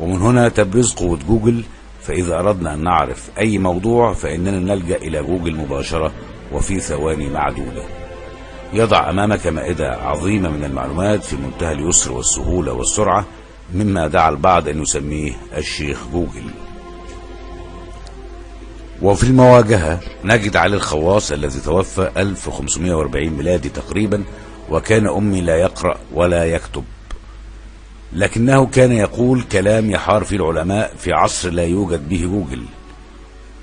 ومن 0.00 0.22
هنا 0.22 0.48
تبرز 0.48 0.92
قوة 0.92 1.18
جوجل 1.28 1.64
فإذا 2.02 2.38
أردنا 2.38 2.74
أن 2.74 2.84
نعرف 2.84 3.30
أي 3.38 3.58
موضوع 3.58 4.12
فإننا 4.12 4.74
نلجأ 4.74 4.96
إلى 4.96 5.22
جوجل 5.22 5.56
مباشرة 5.56 6.12
وفي 6.52 6.80
ثواني 6.80 7.28
معدودة. 7.28 7.84
يضع 8.72 9.10
أمامك 9.10 9.46
مائدة 9.46 9.88
عظيمة 9.88 10.50
من 10.50 10.64
المعلومات 10.64 11.24
في 11.24 11.36
منتهى 11.36 11.72
اليسر 11.72 12.12
والسهولة 12.12 12.72
والسرعة 12.72 13.26
مما 13.74 14.06
دعا 14.06 14.30
البعض 14.30 14.68
أن 14.68 14.82
يسميه 14.82 15.32
الشيخ 15.56 15.98
جوجل. 16.12 16.50
وفي 19.02 19.22
المواجهة 19.22 20.00
نجد 20.24 20.56
علي 20.56 20.76
الخواص 20.76 21.32
الذي 21.32 21.60
توفى 21.60 22.10
1540 22.16 23.28
ميلادي 23.28 23.68
تقريبا 23.68 24.24
وكان 24.70 25.08
أمي 25.08 25.40
لا 25.40 25.56
يقرأ 25.56 25.98
ولا 26.12 26.44
يكتب. 26.44 26.84
لكنه 28.12 28.66
كان 28.66 28.92
يقول 28.92 29.42
كلام 29.42 29.90
يحار 29.90 30.24
فيه 30.24 30.36
العلماء 30.36 30.94
في 30.98 31.12
عصر 31.12 31.50
لا 31.50 31.64
يوجد 31.64 32.08
به 32.08 32.20
جوجل. 32.22 32.64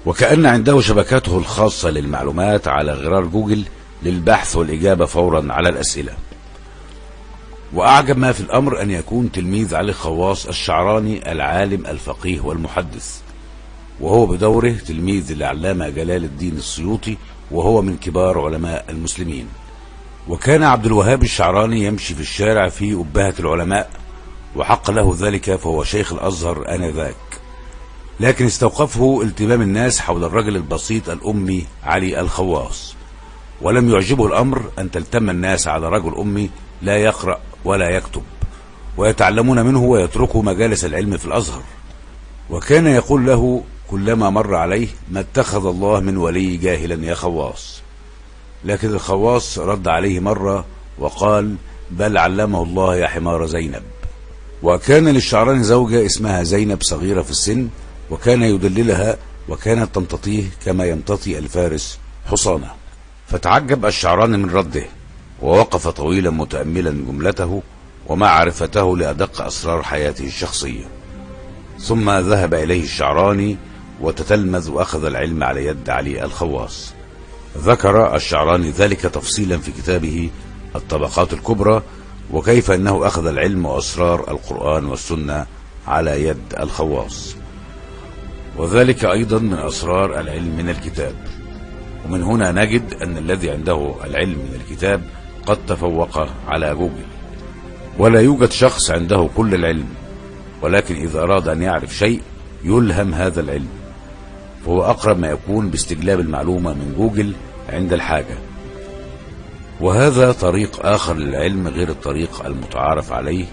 وكأن 0.06 0.46
عنده 0.46 0.82
شبكاته 0.82 1.38
الخاصة 1.38 1.90
للمعلومات 1.90 2.68
على 2.68 2.94
غرار 2.94 3.26
جوجل 3.26 3.64
للبحث 4.04 4.56
والإجابة 4.56 5.06
فورا 5.06 5.54
على 5.54 5.70
الأسئلة. 5.70 6.14
وأعجب 7.74 8.18
ما 8.18 8.32
في 8.32 8.40
الأمر 8.40 8.82
أن 8.82 8.92
يكون 8.92 9.32
تلميذ 9.32 9.76
علي 9.76 9.90
الخواص 9.90 10.48
الشعراني 10.48 11.32
العالم 11.32 11.86
الفقيه 11.86 12.42
والمحدث. 12.42 13.22
وهو 14.00 14.26
بدوره 14.26 14.76
تلميذ 14.88 15.32
العلامة 15.32 15.90
جلال 15.90 16.24
الدين 16.24 16.58
السيوطي 16.58 17.18
وهو 17.52 17.82
من 17.82 17.98
كبار 17.98 18.40
علماء 18.40 18.86
المسلمين. 18.90 19.48
وكان 20.28 20.64
عبد 20.64 20.86
الوهاب 20.86 21.24
الشعراني 21.24 21.86
يمشي 21.86 22.16
في 22.16 22.22
الشارع 22.22 22.70
في 22.70 22.94
أبهة 22.94 23.34
العلماء 23.40 23.90
وحق 24.56 24.92
له 24.92 25.16
ذلك 25.20 25.56
فهو 25.56 25.84
شيخ 25.84 26.14
الأزهر 26.14 26.76
آنذاك. 26.76 27.16
لكن 28.20 28.46
استوقفه 28.46 29.22
التمام 29.22 29.62
الناس 29.62 30.00
حول 30.00 30.24
الرجل 30.24 30.56
البسيط 30.56 31.10
الأمي 31.10 31.66
علي 31.84 32.20
الخواص. 32.20 32.96
ولم 33.62 33.90
يعجبه 33.90 34.28
الأمر 34.28 34.72
أن 34.80 34.92
تلتم 34.92 35.30
الناس 35.30 35.68
على 35.68 35.90
رجل 35.90 36.16
أمي 36.16 36.50
لا 36.82 36.98
يقرأ 36.98 37.40
ولا 37.66 37.90
يكتب 37.90 38.24
ويتعلمون 38.98 39.66
منه 39.66 39.84
ويتركوا 39.84 40.44
مجالس 40.44 40.86
العلم 40.86 41.18
في 41.18 41.26
الأزهر. 41.26 41.64
وكان 42.50 42.88
يقول 42.88 43.26
له 43.26 43.64
كلما 43.88 44.30
مر 44.30 44.56
عليه 44.56 44.88
ما 45.12 45.20
اتخذ 45.20 45.66
الله 45.66 46.00
من 46.00 46.18
ولي 46.18 46.58
جاهلا 46.58 47.06
يا 47.06 47.14
خواص. 47.16 47.81
لكن 48.66 48.90
الخواص 48.90 49.60
رد 49.60 49.88
عليه 49.88 50.20
مرة 50.20 50.66
وقال 51.00 51.56
بل 51.92 52.18
علمه 52.18 52.64
الله 52.64 52.96
يا 52.96 53.08
حمار 53.08 53.46
زينب. 53.46 53.84
وكان 54.64 55.08
للشعراني 55.08 55.64
زوجة 55.64 56.06
اسمها 56.06 56.44
زينب 56.44 56.84
صغيرة 56.84 57.22
في 57.22 57.32
السن 57.32 57.68
وكان 58.10 58.44
يدللها 58.44 59.18
وكانت 59.50 59.96
تمتطيه 59.96 60.44
كما 60.66 60.86
يمتطي 60.86 61.38
الفارس 61.38 62.00
حصانة. 62.26 62.72
فتعجب 63.28 63.86
الشعراني 63.86 64.38
من 64.38 64.50
رده 64.50 64.86
ووقف 65.42 65.88
طويلا 65.88 66.30
متأملا 66.30 66.92
جملته 66.92 67.62
ومعرفته 68.08 68.98
لأدق 68.98 69.42
أسرار 69.42 69.84
حياته 69.84 70.26
الشخصية. 70.26 70.86
ثم 71.80 72.12
ذهب 72.12 72.54
إليه 72.54 72.84
الشعراني 72.84 73.58
وتتلمذ 74.02 74.72
وأخذ 74.72 75.06
العلم 75.06 75.44
على 75.44 75.66
يد 75.66 75.90
علي 75.90 76.26
الخواص. 76.26 76.94
ذكر 77.58 78.16
الشعراني 78.16 78.72
ذلك 78.72 79.02
تفصيلا 79.02 79.58
في 79.58 79.72
كتابه 79.72 80.30
الطبقات 80.76 81.34
الكبرى 81.34 81.82
وكيف 82.32 82.72
أنه 82.72 83.08
أخذ 83.08 83.28
العلم 83.28 83.66
وأسرار 83.66 84.32
القرآن 84.32 84.86
والسنة 84.86 85.46
على 85.88 86.24
يد 86.24 86.54
الخواص. 86.60 87.36
وذلك 88.58 89.06
أيضا 89.06 89.40
من 89.40 89.54
أسرار 89.54 90.20
العلم 90.20 90.58
من 90.58 90.70
الكتاب. 90.70 91.16
ومن 92.06 92.24
هنا 92.24 92.52
نجد 92.52 92.94
أن 92.94 93.18
الذي 93.18 93.50
عنده 93.52 93.96
العلم 94.04 94.38
من 94.38 94.62
الكتاب 94.62 95.02
قد 95.46 95.66
تفوق 95.66 96.28
على 96.48 96.76
جوجل. 96.76 97.06
ولا 97.98 98.22
يوجد 98.22 98.52
شخص 98.52 98.92
عنده 98.92 99.30
كل 99.38 99.56
العلم 99.56 99.88
ولكن 100.62 100.96
إذا 100.96 101.22
أراد 101.22 101.48
أن 101.48 101.62
يعرف 101.62 101.98
شيء 101.98 102.22
يلهم 102.64 103.14
هذا 103.14 103.42
العلم. 103.42 103.81
فهو 104.66 104.84
أقرب 104.84 105.20
ما 105.20 105.30
يكون 105.30 105.70
باستجلاب 105.70 106.20
المعلومة 106.20 106.74
من 106.74 106.96
جوجل 106.98 107.34
عند 107.70 107.94
الحاجة. 107.94 108.38
وهذا 109.82 110.32
طريق 110.32 110.86
آخر 110.86 111.14
للعلم 111.14 111.68
غير 111.68 111.90
الطريق 111.90 112.46
المتعارف 112.46 113.12
عليه 113.12 113.46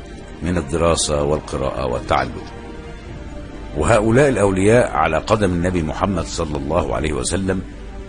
من 0.42 0.58
الدراسة 0.58 1.22
والقراءة 1.22 1.86
والتعلم. 1.86 2.42
وهؤلاء 3.78 4.28
الأولياء 4.28 4.90
على 4.90 5.18
قدم 5.18 5.52
النبي 5.52 5.82
محمد 5.82 6.24
صلى 6.24 6.56
الله 6.56 6.94
عليه 6.94 7.12
وسلم 7.12 7.62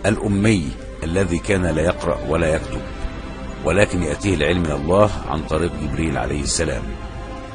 الأمي 0.06 0.68
الذي 1.02 1.38
كان 1.38 1.66
لا 1.66 1.82
يقرأ 1.82 2.18
ولا 2.28 2.54
يكتب 2.54 2.80
ولكن 3.64 4.02
يأتيه 4.02 4.34
العلم 4.34 4.62
من 4.62 4.70
الله 4.70 5.10
عن 5.28 5.42
طريق 5.42 5.70
جبريل 5.82 6.18
عليه 6.18 6.42
السلام. 6.42 6.82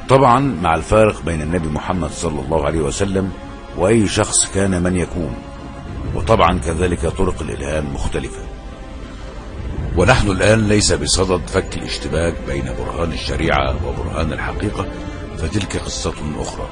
طبعا 0.08 0.40
مع 0.62 0.74
الفارق 0.74 1.22
بين 1.22 1.42
النبي 1.42 1.68
محمد 1.68 2.10
صلى 2.10 2.40
الله 2.40 2.66
عليه 2.66 2.80
وسلم 2.80 3.32
وأي 3.76 4.08
شخص 4.08 4.50
كان 4.54 4.82
من 4.82 4.96
يكون. 4.96 5.34
وطبعا 6.14 6.58
كذلك 6.58 7.06
طرق 7.06 7.42
الإلهام 7.42 7.94
مختلفة. 7.94 8.40
ونحن 9.96 10.30
الآن 10.30 10.68
ليس 10.68 10.92
بصدد 10.92 11.46
فك 11.46 11.76
الاشتباك 11.76 12.34
بين 12.46 12.64
برهان 12.64 13.12
الشريعة 13.12 13.76
وبرهان 13.86 14.32
الحقيقة 14.32 14.86
فتلك 15.38 15.76
قصة 15.76 16.14
أخرى. 16.38 16.68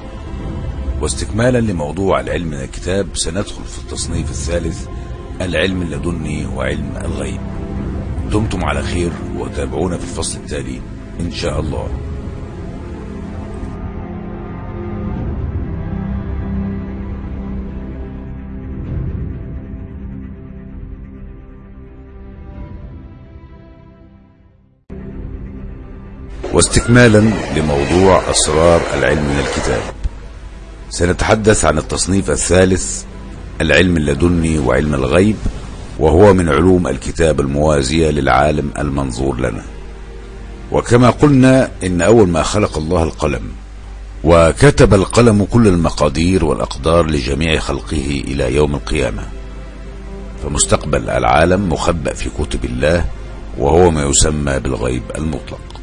واستكمالا 1.00 1.58
لموضوع 1.58 2.20
العلم 2.20 2.46
من 2.46 2.60
الكتاب 2.60 3.16
سندخل 3.16 3.64
في 3.64 3.78
التصنيف 3.78 4.30
الثالث 4.30 4.86
العلم 5.40 5.82
اللدني 5.82 6.46
وعلم 6.46 6.92
الغيب. 7.04 7.40
دمتم 8.32 8.64
على 8.64 8.82
خير 8.82 9.12
وتابعونا 9.36 9.96
في 9.96 10.04
الفصل 10.04 10.38
التالي 10.38 10.80
إن 11.20 11.32
شاء 11.32 11.60
الله. 11.60 11.88
واستكمالا 26.54 27.30
لموضوع 27.56 28.30
أسرار 28.30 28.80
العلم 28.98 29.22
من 29.22 29.38
الكتاب. 29.38 29.82
سنتحدث 30.90 31.64
عن 31.64 31.78
التصنيف 31.78 32.30
الثالث 32.30 33.02
العلم 33.60 33.96
اللدني 33.96 34.58
وعلم 34.58 34.94
الغيب 34.94 35.36
وهو 35.98 36.34
من 36.34 36.48
علوم 36.48 36.86
الكتاب 36.86 37.40
الموازية 37.40 38.10
للعالم 38.10 38.70
المنظور 38.78 39.40
لنا. 39.40 39.62
وكما 40.72 41.10
قلنا 41.10 41.70
إن 41.84 42.02
أول 42.02 42.28
ما 42.28 42.42
خلق 42.42 42.78
الله 42.78 43.02
القلم 43.02 43.42
وكتب 44.24 44.94
القلم 44.94 45.44
كل 45.44 45.66
المقادير 45.66 46.44
والأقدار 46.44 47.06
لجميع 47.06 47.60
خلقه 47.60 48.22
إلى 48.26 48.54
يوم 48.54 48.74
القيامة. 48.74 49.22
فمستقبل 50.42 51.10
العالم 51.10 51.68
مخبأ 51.68 52.14
في 52.14 52.30
كتب 52.38 52.64
الله 52.64 53.04
وهو 53.58 53.90
ما 53.90 54.02
يسمى 54.02 54.58
بالغيب 54.58 55.02
المطلق. 55.18 55.73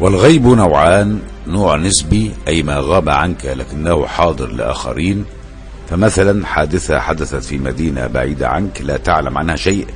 والغيب 0.00 0.46
نوعان 0.46 1.18
نوع 1.46 1.76
نسبي 1.76 2.32
أي 2.48 2.62
ما 2.62 2.76
غاب 2.80 3.08
عنك 3.08 3.46
لكنه 3.46 4.06
حاضر 4.06 4.46
لآخرين. 4.46 5.24
فمثلا 5.90 6.46
حادثة 6.46 6.98
حدثت 6.98 7.44
في 7.44 7.58
مدينة 7.58 8.06
بعيدة 8.06 8.48
عنك 8.48 8.82
لا 8.82 8.96
تعلم 8.96 9.38
عنها 9.38 9.56
شيء 9.56 9.86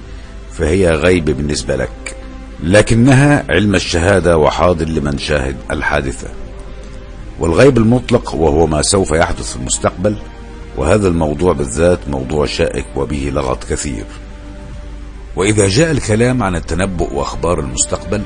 فهي 0.53 0.91
غيب 0.91 1.25
بالنسبة 1.25 1.77
لك. 1.77 2.17
لكنها 2.63 3.45
علم 3.49 3.75
الشهادة 3.75 4.39
وحاضر 4.39 4.89
لمن 4.89 5.19
شاهد 5.19 5.57
الحادثة. 5.71 6.29
والغيب 7.41 7.79
المطلق 7.79 8.35
وهو 8.35 8.67
ما 8.67 8.83
سوف 8.83 9.11
يحدث 9.11 9.51
في 9.51 9.57
المستقبل 9.57 10.17
وهذا 10.77 11.09
الموضوع 11.09 11.53
بالذات 11.53 11.99
موضوع 12.09 12.47
شائك 12.47 12.87
وبه 12.97 13.31
لغط 13.35 13.65
كثير. 13.65 14.05
وإذا 15.37 15.69
جاء 15.69 15.91
الكلام 15.91 16.43
عن 16.43 16.57
التنبؤ 16.57 17.15
وأخبار 17.15 17.61
المستقبل 17.61 18.23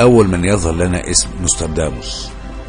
أول 0.00 0.28
من 0.28 0.44
يظهر 0.44 0.74
لنا 0.74 1.10
اسم 1.10 1.28
نوسترداموس 1.40 2.28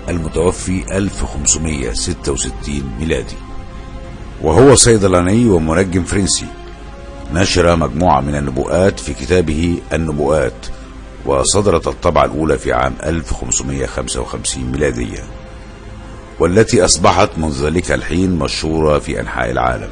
المتوفي 0.10 0.98
1566 0.98 2.84
ميلادي. 3.00 3.36
وهو 4.42 4.76
صيدلاني 4.76 5.50
ومنجم 5.50 6.04
فرنسي. 6.04 6.46
نشر 7.34 7.76
مجموعة 7.76 8.22
من 8.22 8.36
النبوءات 8.36 9.00
في 9.00 9.14
كتابه 9.14 9.78
النبوءات 9.94 10.66
وصدرت 11.26 11.88
الطبعة 11.88 12.26
الأولى 12.26 12.58
في 12.58 12.74
عام 12.74 12.96
1555 13.04 14.72
ميلادية 14.72 15.24
والتي 16.40 16.86
أصبحت 16.86 17.30
منذ 17.38 17.66
ذلك 17.66 17.92
الحين 17.92 18.32
مشهورة 18.32 19.00
في 19.00 19.20
أنحاء 19.20 19.52
العالم. 19.52 19.92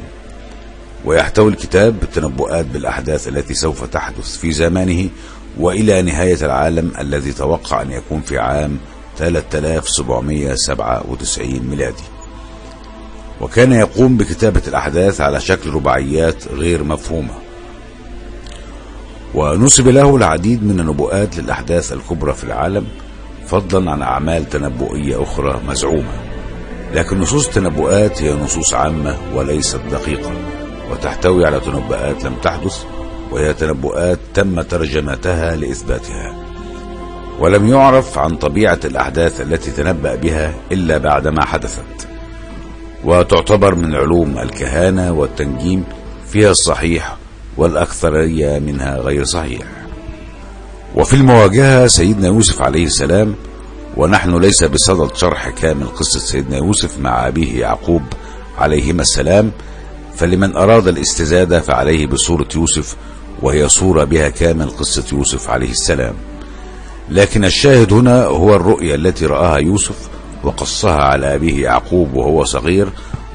ويحتوي 1.05 1.51
الكتاب 1.51 1.95
تنبؤات 2.13 2.65
بالأحداث 2.65 3.27
التي 3.27 3.53
سوف 3.53 3.83
تحدث 3.83 4.37
في 4.37 4.51
زمانه 4.51 5.09
وإلى 5.59 6.01
نهاية 6.01 6.45
العالم 6.45 6.91
الذي 6.99 7.33
توقع 7.33 7.81
أن 7.81 7.91
يكون 7.91 8.21
في 8.21 8.39
عام 8.39 8.77
3797 9.17 11.69
ميلادي. 11.69 12.03
وكان 13.41 13.71
يقوم 13.71 14.17
بكتابة 14.17 14.61
الأحداث 14.67 15.21
على 15.21 15.39
شكل 15.39 15.69
رباعيات 15.69 16.47
غير 16.47 16.83
مفهومة. 16.83 17.33
ونسب 19.33 19.87
له 19.87 20.15
العديد 20.15 20.63
من 20.63 20.79
النبوءات 20.79 21.37
للأحداث 21.37 21.93
الكبرى 21.93 22.33
في 22.33 22.43
العالم 22.43 22.87
فضلا 23.47 23.91
عن 23.91 24.01
أعمال 24.01 24.49
تنبؤية 24.49 25.23
أخرى 25.23 25.61
مزعومة. 25.67 26.13
لكن 26.93 27.19
نصوص 27.19 27.47
التنبؤات 27.47 28.21
هي 28.21 28.33
نصوص 28.33 28.73
عامة 28.73 29.17
وليست 29.35 29.79
دقيقة 29.91 30.31
وتحتوي 30.91 31.45
على 31.45 31.59
تنبؤات 31.59 32.23
لم 32.23 32.35
تحدث 32.35 32.83
وهي 33.33 33.53
تنبؤات 33.53 34.19
تم 34.33 34.61
ترجمتها 34.61 35.55
لإثباتها 35.55 36.35
ولم 37.39 37.67
يعرف 37.67 38.17
عن 38.17 38.35
طبيعة 38.35 38.79
الأحداث 38.85 39.41
التي 39.41 39.71
تنبأ 39.71 40.15
بها 40.15 40.53
إلا 40.71 40.97
بعدما 40.97 41.45
حدثت 41.45 42.07
وتعتبر 43.03 43.75
من 43.75 43.95
علوم 43.95 44.39
الكهانة 44.39 45.11
والتنجيم 45.11 45.83
فيها 46.27 46.51
الصحيح 46.51 47.17
والأكثرية 47.57 48.59
منها 48.59 48.97
غير 48.97 49.23
صحيح. 49.23 49.61
وفي 50.95 51.13
المواجهة 51.13 51.87
سيدنا 51.87 52.27
يوسف 52.27 52.61
عليه 52.61 52.85
السلام 52.85 53.35
ونحن 53.97 54.37
ليس 54.37 54.63
بصدد 54.63 55.15
شرح 55.15 55.49
كامل 55.49 55.85
قصة 55.87 56.19
سيدنا 56.19 56.57
يوسف 56.57 56.99
مع 56.99 57.27
أبيه 57.27 57.59
يعقوب 57.59 58.01
عليهما 58.57 59.01
السلام 59.01 59.51
فلمن 60.15 60.55
أراد 60.55 60.87
الاستزادة 60.87 61.59
فعليه 61.59 62.07
بصورة 62.07 62.47
يوسف 62.55 62.95
وهي 63.43 63.69
صورة 63.69 64.03
بها 64.03 64.29
كامل 64.29 64.69
قصة 64.69 65.03
يوسف 65.11 65.49
عليه 65.49 65.71
السلام. 65.71 66.13
لكن 67.09 67.45
الشاهد 67.45 67.93
هنا 67.93 68.23
هو 68.23 68.55
الرؤيا 68.55 68.95
التي 68.95 69.25
رآها 69.25 69.57
يوسف 69.57 70.09
وقصها 70.43 71.03
على 71.03 71.35
أبيه 71.35 71.63
يعقوب 71.63 72.13
وهو 72.13 72.43
صغير 72.43 72.87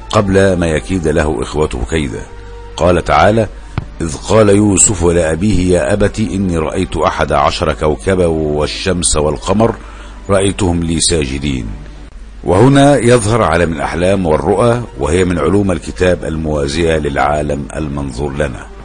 قبل 0.09 0.53
ما 0.53 0.67
يكيد 0.67 1.07
له 1.07 1.41
إخوته 1.41 1.79
كيدا. 1.89 2.21
قال 2.77 3.03
تعالى 3.05 3.47
إذ 4.01 4.17
قال 4.17 4.49
يوسف 4.49 5.05
لأبيه 5.05 5.73
يا 5.73 5.93
أبت 5.93 6.19
إني 6.19 6.57
رأيت 6.57 6.97
أحد 6.97 7.31
عشر 7.31 7.73
كوكبا 7.73 8.25
والشمس 8.25 9.15
والقمر 9.17 9.75
رأيتهم 10.29 10.83
لي 10.83 10.99
ساجدين. 10.99 11.67
وهنا 12.43 12.97
يظهر 12.97 13.41
عالم 13.41 13.73
الأحلام 13.73 14.25
والرؤى 14.25 14.81
وهي 14.99 15.25
من 15.25 15.39
علوم 15.39 15.71
الكتاب 15.71 16.23
الموازية 16.23 16.97
للعالم 16.97 17.67
المنظور 17.75 18.33
لنا. 18.33 18.78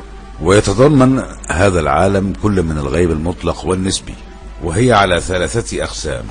ويتضمن 0.45 1.23
هذا 1.49 1.81
العالم 1.81 2.33
كل 2.43 2.63
من 2.63 2.79
الغيب 2.79 3.11
المطلق 3.11 3.67
والنسبي 3.67 4.15
وهي 4.63 4.93
على 4.93 5.21
ثلاثة 5.21 5.85
أقسام. 5.85 6.25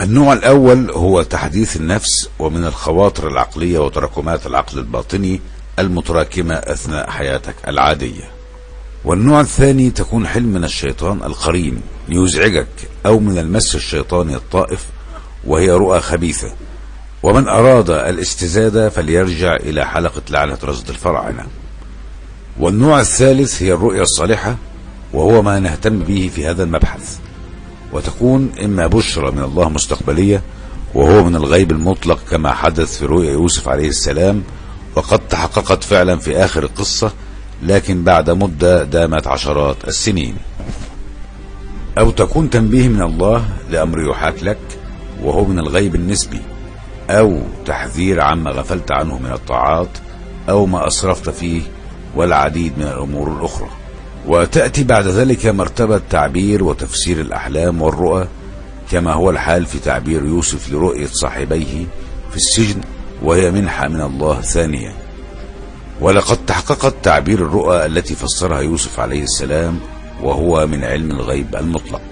النوع 0.00 0.32
الأول 0.32 0.90
هو 0.90 1.22
تحديث 1.22 1.76
النفس 1.76 2.28
ومن 2.38 2.64
الخواطر 2.64 3.28
العقلية 3.28 3.78
وتراكمات 3.78 4.46
العقل 4.46 4.78
الباطني 4.78 5.40
المتراكمة 5.78 6.54
أثناء 6.54 7.10
حياتك 7.10 7.54
العادية. 7.68 8.30
والنوع 9.04 9.40
الثاني 9.40 9.90
تكون 9.90 10.26
حلم 10.26 10.48
من 10.48 10.64
الشيطان 10.64 11.22
القرين 11.22 11.80
ليزعجك 12.08 12.68
أو 13.06 13.18
من 13.18 13.38
المس 13.38 13.74
الشيطاني 13.74 14.36
الطائف 14.36 14.86
وهي 15.44 15.70
رؤى 15.70 16.00
خبيثة. 16.00 16.52
ومن 17.22 17.48
أراد 17.48 17.90
الاستزادة 17.90 18.88
فليرجع 18.88 19.56
إلى 19.56 19.86
حلقة 19.86 20.22
لعنة 20.30 20.58
رصد 20.64 20.88
الفراعنة 20.88 21.46
والنوع 22.60 23.00
الثالث 23.00 23.62
هي 23.62 23.72
الرؤيا 23.72 24.02
الصالحة 24.02 24.56
وهو 25.12 25.42
ما 25.42 25.58
نهتم 25.58 25.98
به 25.98 26.30
في 26.34 26.46
هذا 26.46 26.62
المبحث. 26.62 27.18
وتكون 27.92 28.52
إما 28.64 28.86
بشرى 28.86 29.30
من 29.30 29.42
الله 29.42 29.68
مستقبلية 29.68 30.42
وهو 30.94 31.24
من 31.24 31.36
الغيب 31.36 31.70
المطلق 31.70 32.18
كما 32.30 32.52
حدث 32.52 32.98
في 32.98 33.06
رؤيا 33.06 33.32
يوسف 33.32 33.68
عليه 33.68 33.88
السلام 33.88 34.42
وقد 34.96 35.18
تحققت 35.18 35.84
فعلا 35.84 36.16
في 36.16 36.36
آخر 36.36 36.62
القصة 36.62 37.12
لكن 37.62 38.04
بعد 38.04 38.30
مدة 38.30 38.84
دامت 38.84 39.26
عشرات 39.26 39.76
السنين. 39.88 40.36
أو 41.98 42.10
تكون 42.10 42.50
تنبيه 42.50 42.88
من 42.88 43.02
الله 43.02 43.48
لأمر 43.70 44.10
يحاك 44.10 44.42
لك 44.42 44.58
وهو 45.22 45.44
من 45.44 45.58
الغيب 45.58 45.94
النسبي. 45.94 46.40
أو 47.10 47.40
تحذير 47.66 48.20
عما 48.20 48.50
غفلت 48.50 48.92
عنه 48.92 49.18
من 49.18 49.32
الطاعات 49.32 49.98
أو 50.48 50.66
ما 50.66 50.86
أسرفت 50.86 51.30
فيه 51.30 51.62
والعديد 52.16 52.78
من 52.78 52.84
الأمور 52.84 53.32
الأخرى. 53.32 53.68
وتأتي 54.26 54.84
بعد 54.84 55.06
ذلك 55.06 55.46
مرتبة 55.46 56.00
تعبير 56.10 56.64
وتفسير 56.64 57.20
الأحلام 57.20 57.82
والرؤى 57.82 58.28
كما 58.90 59.12
هو 59.12 59.30
الحال 59.30 59.66
في 59.66 59.78
تعبير 59.78 60.24
يوسف 60.24 60.72
لرؤية 60.72 61.06
صاحبيه 61.06 61.84
في 62.30 62.36
السجن 62.36 62.80
وهي 63.22 63.50
منحة 63.50 63.88
من 63.88 64.00
الله 64.00 64.40
ثانية. 64.40 64.92
ولقد 66.00 66.46
تحققت 66.46 66.94
تعبير 67.02 67.38
الرؤى 67.38 67.86
التي 67.86 68.14
فسرها 68.14 68.60
يوسف 68.60 69.00
عليه 69.00 69.22
السلام 69.22 69.80
وهو 70.22 70.66
من 70.66 70.84
علم 70.84 71.10
الغيب 71.10 71.56
المطلق. 71.56 72.02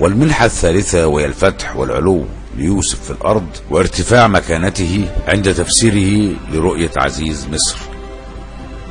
والمنحة 0.00 0.46
الثالثة 0.46 1.06
وهي 1.06 1.24
الفتح 1.24 1.76
والعلو 1.76 2.24
ليوسف 2.56 3.02
في 3.02 3.10
الأرض 3.10 3.46
وارتفاع 3.70 4.28
مكانته 4.28 5.08
عند 5.28 5.54
تفسيره 5.54 6.36
لرؤية 6.52 6.90
عزيز 6.96 7.48
مصر. 7.52 7.93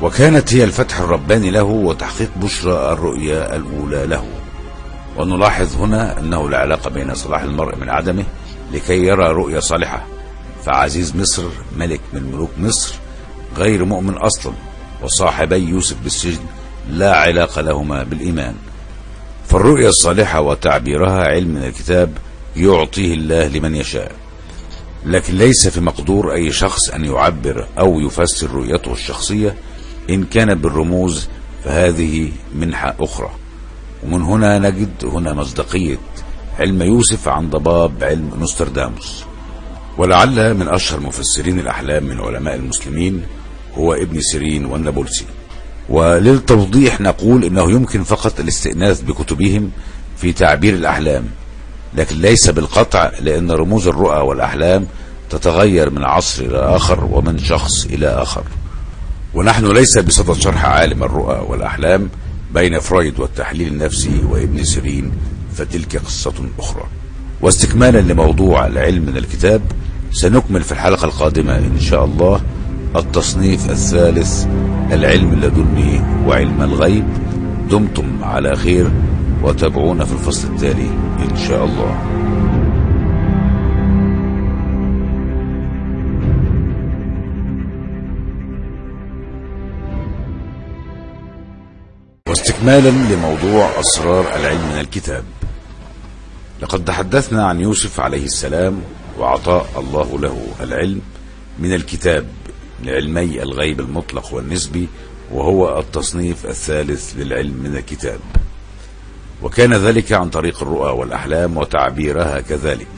وكانت 0.02 0.54
هي 0.54 0.64
الفتح 0.64 1.00
الرباني 1.00 1.50
له 1.50 1.62
وتحقيق 1.62 2.30
بشرى 2.36 2.92
الرؤيا 2.92 3.56
الأولى 3.56 4.06
له. 4.06 4.26
ونلاحظ 5.16 5.76
هنا 5.76 6.18
أنه 6.18 6.50
لا 6.50 6.58
علاقة 6.58 6.90
بين 6.90 7.14
صلاح 7.14 7.42
المرء 7.42 7.76
من 7.76 7.90
عدمه 7.90 8.24
لكي 8.72 9.06
يرى 9.06 9.32
رؤيا 9.32 9.60
صالحة. 9.60 10.06
فعزيز 10.64 11.16
مصر 11.16 11.44
ملك 11.76 12.00
من 12.12 12.22
ملوك 12.22 12.50
مصر 12.58 12.94
غير 13.56 13.84
مؤمن 13.84 14.14
أصلا 14.14 14.52
وصاحبي 15.02 15.56
يوسف 15.56 15.96
بالسجن 16.02 16.44
لا 16.90 17.16
علاقة 17.16 17.62
لهما 17.62 18.02
بالإيمان. 18.02 18.54
فالرؤيا 19.48 19.88
الصالحة 19.88 20.40
وتعبيرها 20.40 21.24
علم 21.24 21.48
من 21.48 21.64
الكتاب 21.64 22.12
يعطيه 22.56 23.14
الله 23.14 23.48
لمن 23.48 23.74
يشاء. 23.74 24.12
لكن 25.06 25.34
ليس 25.34 25.68
في 25.68 25.80
مقدور 25.80 26.32
أي 26.32 26.52
شخص 26.52 26.88
أن 26.90 27.04
يعبر 27.04 27.66
أو 27.78 28.00
يفسر 28.00 28.50
رؤيته 28.50 28.92
الشخصية 28.92 29.54
إن 30.10 30.24
كانت 30.24 30.56
بالرموز 30.56 31.28
فهذه 31.64 32.32
منحة 32.54 32.94
أخرى. 33.00 33.30
ومن 34.06 34.22
هنا 34.22 34.58
نجد 34.58 35.04
هنا 35.04 35.32
مصداقية 35.32 35.98
علم 36.58 36.82
يوسف 36.82 37.28
عن 37.28 37.50
ضباب 37.50 38.04
علم 38.04 38.30
نوسترداموس. 38.38 39.24
ولعل 39.98 40.54
من 40.54 40.68
أشهر 40.68 41.00
مفسرين 41.00 41.58
الأحلام 41.58 42.04
من 42.04 42.20
علماء 42.20 42.54
المسلمين 42.54 43.22
هو 43.74 43.94
ابن 43.94 44.20
سيرين 44.20 44.64
والنابلسي. 44.64 45.24
وللتوضيح 45.88 47.00
نقول 47.00 47.44
إنه 47.44 47.70
يمكن 47.70 48.02
فقط 48.02 48.40
الاستئناس 48.40 49.00
بكتبهم 49.00 49.70
في 50.16 50.32
تعبير 50.32 50.74
الأحلام 50.74 51.24
لكن 51.94 52.16
ليس 52.16 52.50
بالقطع 52.50 53.10
لأن 53.20 53.50
رموز 53.50 53.88
الرؤى 53.88 54.20
والأحلام 54.20 54.86
تتغير 55.30 55.90
من 55.90 56.04
عصر 56.04 56.44
إلى 56.44 56.58
آخر 56.58 57.04
ومن 57.04 57.38
شخص 57.38 57.84
إلى 57.84 58.06
آخر. 58.06 58.44
ونحن 59.34 59.72
ليس 59.72 59.98
بصدد 59.98 60.32
شرح 60.32 60.64
عالم 60.64 61.02
الرؤى 61.02 61.46
والأحلام 61.48 62.08
بين 62.54 62.78
فرويد 62.78 63.20
والتحليل 63.20 63.68
النفسي 63.68 64.20
وابن 64.30 64.64
سيرين 64.64 65.12
فتلك 65.54 65.96
قصة 65.96 66.34
أخرى. 66.58 66.84
واستكمالا 67.40 67.98
لموضوع 67.98 68.66
العلم 68.66 69.02
من 69.06 69.16
الكتاب 69.16 69.62
سنكمل 70.12 70.62
في 70.62 70.72
الحلقة 70.72 71.04
القادمة 71.04 71.58
إن 71.58 71.80
شاء 71.80 72.04
الله 72.04 72.40
التصنيف 72.96 73.70
الثالث 73.70 74.46
العلم 74.92 75.32
اللدني 75.32 76.00
وعلم 76.26 76.62
الغيب. 76.62 77.08
دمتم 77.70 78.24
على 78.24 78.56
خير 78.56 78.90
وتابعونا 79.42 80.04
في 80.04 80.12
الفصل 80.12 80.48
التالي 80.48 80.90
إن 81.30 81.36
شاء 81.48 81.64
الله. 81.64 81.98
واستكمالا 92.64 93.14
لموضوع 93.14 93.80
أسرار 93.80 94.36
العلم 94.36 94.68
من 94.72 94.80
الكتاب. 94.80 95.24
لقد 96.62 96.84
تحدثنا 96.84 97.46
عن 97.46 97.60
يوسف 97.60 98.00
عليه 98.00 98.24
السلام 98.24 98.82
وعطاء 99.18 99.66
الله 99.76 100.18
له 100.18 100.46
العلم 100.60 101.00
من 101.58 101.74
الكتاب 101.74 102.26
لعلمي 102.84 103.42
الغيب 103.42 103.80
المطلق 103.80 104.34
والنسبي 104.34 104.88
وهو 105.32 105.78
التصنيف 105.78 106.46
الثالث 106.46 107.12
للعلم 107.16 107.54
من 107.64 107.76
الكتاب. 107.76 108.20
وكان 109.42 109.74
ذلك 109.74 110.12
عن 110.12 110.30
طريق 110.30 110.62
الرؤى 110.62 110.90
والأحلام 110.98 111.56
وتعبيرها 111.56 112.40
كذلك. 112.40 112.94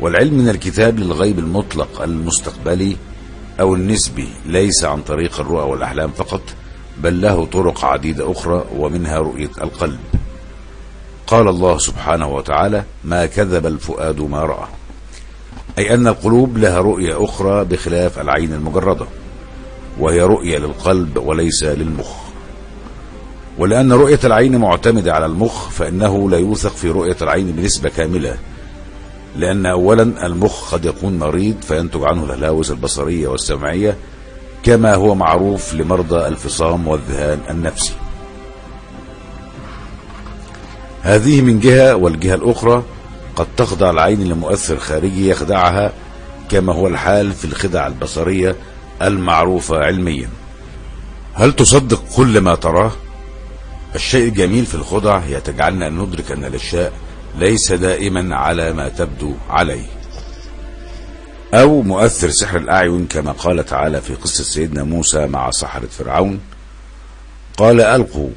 والعلم 0.00 0.34
من 0.34 0.48
الكتاب 0.48 0.98
للغيب 0.98 1.38
المطلق 1.38 2.02
المستقبلي 2.02 2.96
أو 3.60 3.74
النسبي 3.74 4.28
ليس 4.46 4.84
عن 4.84 5.02
طريق 5.02 5.40
الرؤى 5.40 5.70
والأحلام 5.70 6.10
فقط 6.10 6.42
بل 7.02 7.20
له 7.20 7.44
طرق 7.44 7.84
عديدة 7.84 8.32
أخرى 8.32 8.64
ومنها 8.76 9.18
رؤية 9.18 9.50
القلب. 9.62 10.00
قال 11.26 11.48
الله 11.48 11.78
سبحانه 11.78 12.28
وتعالى 12.28 12.84
ما 13.04 13.26
كذب 13.26 13.66
الفؤاد 13.66 14.20
ما 14.20 14.44
رأى. 14.44 14.66
أي 15.78 15.94
أن 15.94 16.06
القلوب 16.06 16.58
لها 16.58 16.78
رؤية 16.80 17.24
أخرى 17.24 17.64
بخلاف 17.64 18.18
العين 18.18 18.52
المجردة 18.52 19.06
وهي 19.98 20.22
رؤية 20.22 20.58
للقلب 20.58 21.16
وليس 21.16 21.64
للمخ. 21.64 22.22
ولأن 23.58 23.92
رؤية 23.92 24.20
العين 24.24 24.56
معتمدة 24.56 25.12
على 25.12 25.26
المخ 25.26 25.68
فإنه 25.68 26.30
لا 26.30 26.38
يوثق 26.38 26.70
في 26.70 26.90
رؤية 26.90 27.16
العين 27.22 27.52
بنسبة 27.52 27.88
كاملة 27.88 28.36
لأن 29.36 29.66
أولا 29.66 30.26
المخ 30.26 30.74
قد 30.74 30.84
يكون 30.84 31.18
مريض 31.18 31.56
فينتج 31.62 32.04
عنه 32.04 32.24
الهلاوس 32.24 32.70
البصرية 32.70 33.28
والسمعية 33.28 33.96
كما 34.62 34.94
هو 34.94 35.14
معروف 35.14 35.74
لمرضى 35.74 36.28
الفصام 36.28 36.88
والذهان 36.88 37.40
النفسي. 37.50 37.92
هذه 41.02 41.40
من 41.40 41.60
جهة 41.60 41.96
والجهة 41.96 42.34
الأخرى 42.34 42.82
قد 43.36 43.46
تخضع 43.56 43.90
العين 43.90 44.28
لمؤثر 44.28 44.76
خارجي 44.76 45.28
يخدعها 45.28 45.92
كما 46.50 46.74
هو 46.74 46.86
الحال 46.86 47.32
في 47.32 47.44
الخدع 47.44 47.86
البصرية 47.86 48.56
المعروفة 49.02 49.78
علميا. 49.78 50.28
هل 51.34 51.52
تصدق 51.52 52.02
كل 52.16 52.40
ما 52.40 52.54
تراه؟ 52.54 52.92
الشيء 53.94 54.28
الجميل 54.28 54.66
في 54.66 54.74
الخدع 54.74 55.18
هي 55.18 55.40
تجعلنا 55.40 55.88
ندرك 55.88 56.32
أن 56.32 56.44
الأشياء 56.44 56.92
ليس 57.38 57.72
دائما 57.72 58.36
على 58.36 58.72
ما 58.72 58.88
تبدو 58.88 59.34
عليه. 59.50 60.01
أو 61.54 61.82
مؤثر 61.82 62.30
سحر 62.30 62.56
الأعين 62.56 63.06
كما 63.06 63.32
قال 63.32 63.64
تعالى 63.64 64.00
في 64.00 64.14
قصة 64.14 64.44
سيدنا 64.44 64.84
موسى 64.84 65.26
مع 65.26 65.50
سحرة 65.50 65.86
فرعون. 65.86 66.40
قال 67.56 67.80
ألقوا 67.80 68.30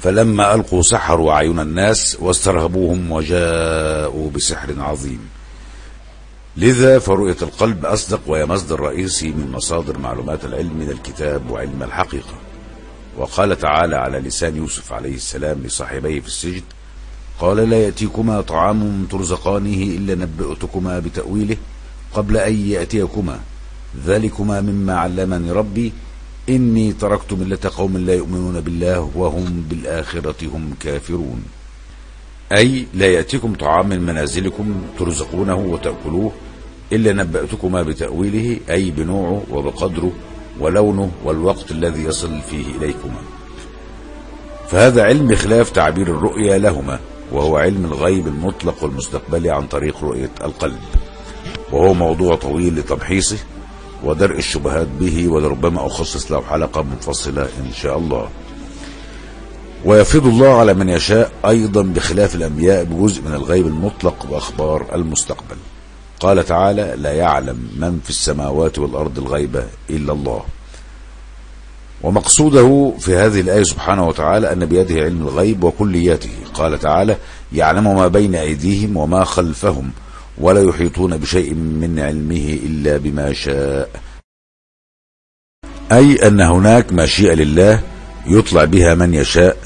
فلما 0.00 0.54
ألقوا 0.54 0.82
سحروا 0.82 1.32
أعين 1.32 1.60
الناس 1.60 2.16
واسترهبوهم 2.20 3.12
وجاءوا 3.12 4.30
بسحر 4.30 4.74
عظيم. 4.78 5.28
لذا 6.56 6.98
فرؤية 6.98 7.36
القلب 7.42 7.86
أصدق 7.86 8.20
وهي 8.26 8.46
مصدر 8.46 8.80
رئيسي 8.80 9.28
من 9.28 9.52
مصادر 9.52 9.98
معلومات 9.98 10.44
العلم 10.44 10.76
من 10.76 10.90
الكتاب 10.90 11.50
وعلم 11.50 11.82
الحقيقة. 11.82 12.34
وقال 13.16 13.58
تعالى 13.58 13.96
على 13.96 14.18
لسان 14.18 14.56
يوسف 14.56 14.92
عليه 14.92 15.14
السلام 15.14 15.62
لصاحبيه 15.62 16.20
في 16.20 16.26
السجن 16.26 16.62
قال 17.40 17.56
لا 17.56 17.76
يأتيكما 17.76 18.40
طعام 18.40 19.06
ترزقانه 19.10 19.82
إلا 19.82 20.14
نبئتكما 20.14 20.98
بتأويله 20.98 21.56
قبل 22.14 22.36
أن 22.36 22.68
يأتيكما. 22.68 23.40
ذلكما 24.06 24.60
مما 24.60 24.94
علمني 24.98 25.52
ربي. 25.52 25.92
إني 26.48 26.92
تركت 26.92 27.32
ملة 27.32 27.58
قوم 27.76 27.98
لا 27.98 28.14
يؤمنون 28.14 28.60
بالله 28.60 29.10
وهم 29.14 29.64
بالآخرة 29.70 30.46
هم 30.54 30.74
كافرون. 30.80 31.42
أي 32.52 32.86
لا 32.94 33.06
يأتيكم 33.06 33.54
طعام 33.54 33.88
من 33.88 34.00
منازلكم 34.00 34.82
ترزقونه 34.98 35.54
وتأكلوه 35.54 36.32
إلا 36.92 37.12
نبأتكما 37.12 37.82
بتأويله 37.82 38.60
أي 38.70 38.90
بنوعه 38.90 39.42
وبقدره 39.50 40.12
ولونه 40.60 41.10
والوقت 41.24 41.70
الذي 41.70 42.02
يصل 42.02 42.40
فيه 42.50 42.64
إليكما. 42.78 43.20
فهذا 44.68 45.02
علم 45.02 45.26
بخلاف 45.26 45.70
تعبير 45.70 46.06
الرؤيا 46.06 46.58
لهما 46.58 47.00
وهو 47.32 47.56
علم 47.56 47.84
الغيب 47.84 48.26
المطلق 48.26 48.84
والمستقبلي 48.84 49.50
عن 49.50 49.66
طريق 49.66 50.04
رؤية 50.04 50.30
القلب. 50.44 50.80
وهو 51.72 51.94
موضوع 51.94 52.36
طويل 52.36 52.78
لتمحيصه 52.78 53.38
ودرء 54.04 54.38
الشبهات 54.38 54.86
به 55.00 55.28
ولربما 55.28 55.86
أخصص 55.86 56.32
له 56.32 56.42
حلقة 56.50 56.82
منفصلة 56.82 57.42
إن 57.42 57.72
شاء 57.74 57.98
الله. 57.98 58.28
ويفيض 59.84 60.26
الله 60.26 60.58
على 60.58 60.74
من 60.74 60.88
يشاء 60.88 61.32
أيضا 61.46 61.82
بخلاف 61.82 62.34
الأنبياء 62.34 62.84
بجزء 62.84 63.22
من 63.22 63.34
الغيب 63.34 63.66
المطلق 63.66 64.26
وأخبار 64.30 64.86
المستقبل. 64.94 65.56
قال 66.20 66.44
تعالى 66.44 66.94
لا 66.98 67.12
يعلم 67.12 67.70
من 67.76 68.00
في 68.04 68.10
السماوات 68.10 68.78
والأرض 68.78 69.18
الغيب 69.18 69.64
إلا 69.90 70.12
الله. 70.12 70.42
ومقصوده 72.02 72.92
في 72.98 73.16
هذه 73.16 73.40
الآية 73.40 73.62
سبحانه 73.62 74.08
وتعالى 74.08 74.52
أن 74.52 74.66
بيده 74.66 74.94
علم 74.94 75.22
الغيب 75.22 75.64
وكلياته. 75.64 76.30
قال 76.54 76.78
تعالى 76.78 77.16
يعلم 77.52 77.84
ما 77.96 78.08
بين 78.08 78.34
أيديهم 78.34 78.96
وما 78.96 79.24
خلفهم 79.24 79.90
ولا 80.40 80.62
يحيطون 80.62 81.16
بشيء 81.16 81.54
من 81.54 82.00
علمه 82.00 82.58
إلا 82.66 82.96
بما 82.96 83.32
شاء. 83.32 83.90
أي 85.92 86.26
أن 86.26 86.40
هناك 86.40 86.92
مشيئة 86.92 87.34
لله 87.34 87.82
يطلع 88.26 88.64
بها 88.64 88.94
من 88.94 89.14
يشاء 89.14 89.56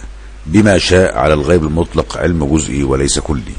بما 0.47 0.79
شاء 0.79 1.18
على 1.18 1.35
الغيب 1.35 1.64
المطلق 1.64 2.16
علم 2.18 2.57
جزئي 2.57 2.85
وليس 2.85 3.18
كلي. 3.18 3.55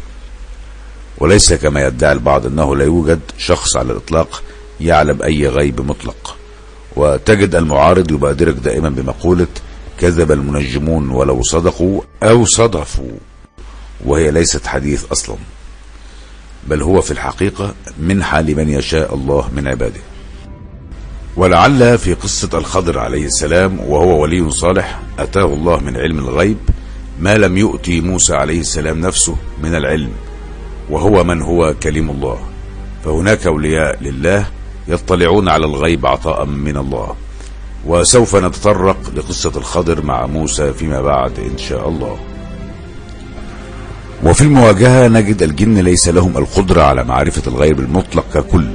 وليس 1.17 1.53
كما 1.53 1.87
يدعي 1.87 2.11
البعض 2.11 2.45
أنه 2.45 2.75
لا 2.75 2.83
يوجد 2.83 3.19
شخص 3.37 3.75
على 3.75 3.91
الإطلاق 3.91 4.43
يعلم 4.81 5.21
أي 5.21 5.47
غيب 5.47 5.81
مطلق. 5.81 6.37
وتجد 6.95 7.55
المعارض 7.55 8.11
يبادرك 8.11 8.55
دائما 8.55 8.89
بمقولة 8.89 9.47
كذب 9.99 10.31
المنجمون 10.31 11.09
ولو 11.09 11.43
صدقوا 11.43 12.01
أو 12.23 12.45
صدفوا. 12.45 13.17
وهي 14.05 14.31
ليست 14.31 14.67
حديث 14.67 15.11
أصلا. 15.11 15.35
بل 16.67 16.81
هو 16.81 17.01
في 17.01 17.11
الحقيقة 17.11 17.73
منحة 17.99 18.41
لمن 18.41 18.69
يشاء 18.69 19.15
الله 19.15 19.49
من 19.55 19.67
عباده. 19.67 20.01
ولعل 21.37 21.97
في 21.97 22.13
قصة 22.13 22.57
الخضر 22.57 22.99
عليه 22.99 23.25
السلام 23.25 23.79
وهو 23.79 24.21
ولي 24.21 24.51
صالح 24.51 24.99
أتاه 25.19 25.45
الله 25.45 25.79
من 25.79 25.97
علم 25.97 26.19
الغيب 26.19 26.57
ما 27.19 27.37
لم 27.37 27.57
يؤتي 27.57 28.01
موسى 28.01 28.35
عليه 28.35 28.59
السلام 28.59 28.99
نفسه 28.99 29.35
من 29.63 29.75
العلم 29.75 30.09
وهو 30.89 31.23
من 31.23 31.41
هو 31.41 31.75
كلم 31.83 32.09
الله. 32.09 32.39
فهناك 33.05 33.47
أولياء 33.47 34.03
لله 34.03 34.47
يطلعون 34.87 35.49
على 35.49 35.65
الغيب 35.65 36.05
عطاء 36.05 36.45
من 36.45 36.77
الله. 36.77 37.15
وسوف 37.85 38.35
نتطرق 38.35 38.97
لقصة 39.15 39.51
الخضر 39.55 40.01
مع 40.01 40.25
موسى 40.25 40.73
فيما 40.73 41.01
بعد 41.01 41.39
إن 41.39 41.57
شاء 41.57 41.89
الله. 41.89 42.17
وفي 44.25 44.41
المواجهة 44.41 45.07
نجد 45.07 45.43
الجن 45.43 45.77
ليس 45.77 46.07
لهم 46.07 46.37
القدرة 46.37 46.81
على 46.81 47.03
معرفة 47.03 47.41
الغيب 47.47 47.79
المطلق 47.79 48.25
ككل. 48.33 48.67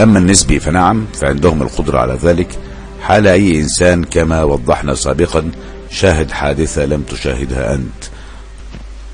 أما 0.00 0.18
النسبي 0.18 0.60
فنعم 0.60 1.06
فعندهم 1.14 1.62
القدرة 1.62 1.98
على 1.98 2.18
ذلك. 2.22 2.58
حال 3.00 3.26
أي 3.26 3.60
إنسان 3.60 4.04
كما 4.04 4.42
وضحنا 4.42 4.94
سابقا 4.94 5.50
شاهد 5.90 6.30
حادثة 6.30 6.84
لم 6.84 7.02
تشاهدها 7.02 7.74
أنت. 7.74 8.04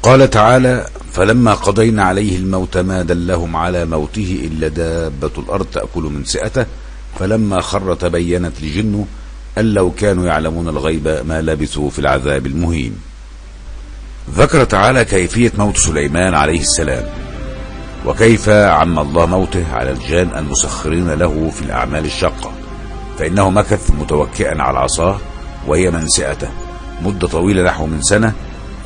قال 0.02 0.30
تعالى 0.30 0.86
فلما 1.12 1.54
قضينا 1.54 2.04
عليه 2.04 2.36
الموت 2.36 2.76
ما 2.78 3.02
دلهم 3.02 3.57
على 3.57 3.84
موته 3.84 4.48
إلا 4.52 4.68
دابة 4.68 5.30
الأرض 5.38 5.66
تأكل 5.66 6.02
من 6.02 6.24
سئته. 6.24 6.66
فلما 7.18 7.61
خر 7.61 7.94
تبينت 7.94 8.52
الجن 8.62 9.04
أن 9.59 9.64
لو 9.64 9.90
كانوا 9.90 10.26
يعلمون 10.26 10.68
الغيب 10.68 11.09
ما 11.28 11.42
لبثوا 11.42 11.90
في 11.90 11.98
العذاب 11.98 12.46
المهين. 12.46 13.05
ذكر 14.35 14.64
تعالى 14.64 15.05
كيفية 15.05 15.53
موت 15.59 15.77
سليمان 15.77 16.35
عليه 16.35 16.61
السلام 16.61 17.05
وكيف 18.07 18.49
عم 18.49 18.99
الله 18.99 19.27
موته 19.27 19.64
على 19.72 19.91
الجان 19.91 20.31
المسخرين 20.37 21.11
له 21.11 21.51
في 21.51 21.62
الأعمال 21.62 22.05
الشاقة 22.05 22.53
فإنه 23.18 23.51
مكث 23.51 23.91
متوكئا 23.91 24.62
على 24.62 24.79
عصاه 24.79 25.16
وهي 25.66 25.91
منسئته 25.91 26.49
مدة 27.03 27.29
طويلة 27.29 27.62
نحو 27.62 27.87
من 27.87 28.03
سنة 28.03 28.33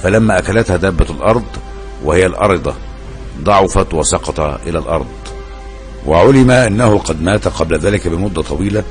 فلما 0.03 0.38
أكلتها 0.38 0.76
دابة 0.76 1.07
الأرض 1.11 1.45
وهي 2.05 2.26
الأرضة 2.26 2.74
ضعفت 3.43 3.95
وسقط 3.95 4.41
إلى 4.41 4.78
الأرض. 4.78 5.07
وعلم 6.07 6.51
أنه 6.51 6.99
قد 6.99 7.22
مات 7.22 7.49
قبل 7.49 7.78
ذلك 7.78 8.09
بمدة 8.09 8.43
طويلة 8.43 8.84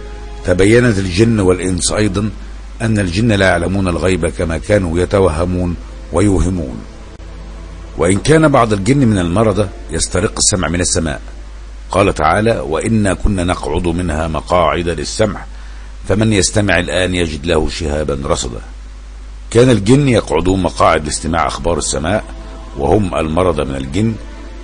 تبينت 0.46 0.98
الجن 0.98 1.40
والإنس 1.40 1.92
أيضا 1.92 2.30
أن 2.82 3.00
الجن 3.00 3.32
لا 3.32 3.48
يعلمون 3.48 3.88
الغيب 3.88 4.26
كما 4.28 4.58
كانوا 4.58 5.00
يتوهمون 5.00 5.76
ويوهمون. 6.14 6.80
وإن 7.98 8.20
كان 8.20 8.48
بعض 8.48 8.74
الجن 8.74 8.98
من 8.98 9.20
المرضى 9.20 9.68
يسترق 9.92 10.34
السمع 10.38 10.68
من 10.68 10.82
السماء. 10.82 11.22
قال 11.92 12.14
تعالى 12.14 12.60
وإنا 12.60 13.14
كنا 13.14 13.44
نقعد 13.44 13.88
منها 13.88 14.28
مقاعد 14.28 14.88
للسمع 14.88 15.40
فمن 16.08 16.34
يستمع 16.34 16.80
الآن 16.80 17.16
يجد 17.16 17.46
له 17.46 17.70
شهابا 17.70 18.20
رصدا. 18.26 18.62
كان 19.52 19.70
الجن 19.70 20.10
يقعدون 20.10 20.64
مقاعد 20.64 21.06
لاستماع 21.06 21.48
أخبار 21.48 21.78
السماء 21.78 22.24
وهم 22.78 23.16
المرضى 23.16 23.64
من 23.64 23.76
الجن 23.76 24.16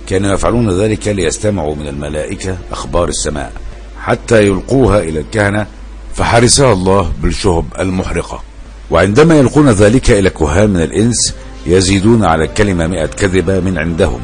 كانوا 0.06 0.32
يفعلون 0.32 0.70
ذلك 0.70 1.08
ليستمعوا 1.08 1.74
من 1.74 1.88
الملائكة 1.88 2.58
أخبار 2.72 3.08
السماء 3.08 3.52
حتى 4.00 4.46
يلقوها 4.46 4.98
إلى 4.98 5.20
الكهنة 5.20 5.66
فحرسها 6.14 6.72
الله 6.72 7.12
بالشهب 7.22 7.64
المحرقة. 7.78 8.42
وعندما 8.90 9.38
يلقون 9.38 9.70
ذلك 9.70 10.10
إلى 10.10 10.30
كهان 10.30 10.70
من 10.70 10.82
الإنس 10.82 11.34
يزيدون 11.66 12.24
على 12.24 12.44
الكلمة 12.44 12.86
مئة 12.86 13.06
كذبة 13.06 13.60
من 13.60 13.78
عندهم 13.78 14.20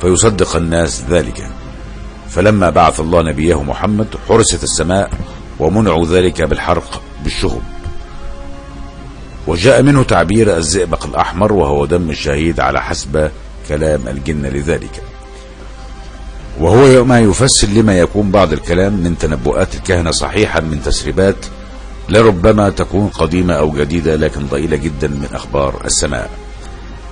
فيصدق 0.00 0.56
الناس 0.56 1.02
ذلك. 1.10 1.46
فلما 2.30 2.70
بعث 2.70 3.00
الله 3.00 3.22
نبيه 3.22 3.62
محمد 3.62 4.06
حرست 4.28 4.64
السماء 4.64 5.10
ومنعوا 5.58 6.06
ذلك 6.06 6.42
بالحرق 6.42 7.02
بالشهب. 7.24 7.62
وجاء 9.46 9.82
منه 9.82 10.02
تعبير 10.02 10.56
الزئبق 10.56 11.06
الأحمر 11.06 11.52
وهو 11.52 11.86
دم 11.86 12.10
الشهيد 12.10 12.60
على 12.60 12.82
حسب 12.82 13.30
كلام 13.68 14.08
الجن 14.08 14.46
لذلك. 14.46 15.02
وهو 16.60 17.04
ما 17.04 17.20
يفسر 17.20 17.68
لما 17.68 17.98
يكون 17.98 18.30
بعض 18.30 18.52
الكلام 18.52 18.92
من 18.92 19.18
تنبؤات 19.18 19.74
الكهنة 19.74 20.10
صحيحا 20.10 20.60
من 20.60 20.82
تسريبات 20.82 21.36
لربما 22.10 22.70
تكون 22.70 23.08
قديمة 23.08 23.54
أو 23.54 23.72
جديدة 23.72 24.16
لكن 24.16 24.46
ضئيلة 24.46 24.76
جدا 24.76 25.08
من 25.08 25.28
أخبار 25.32 25.82
السماء. 25.84 26.30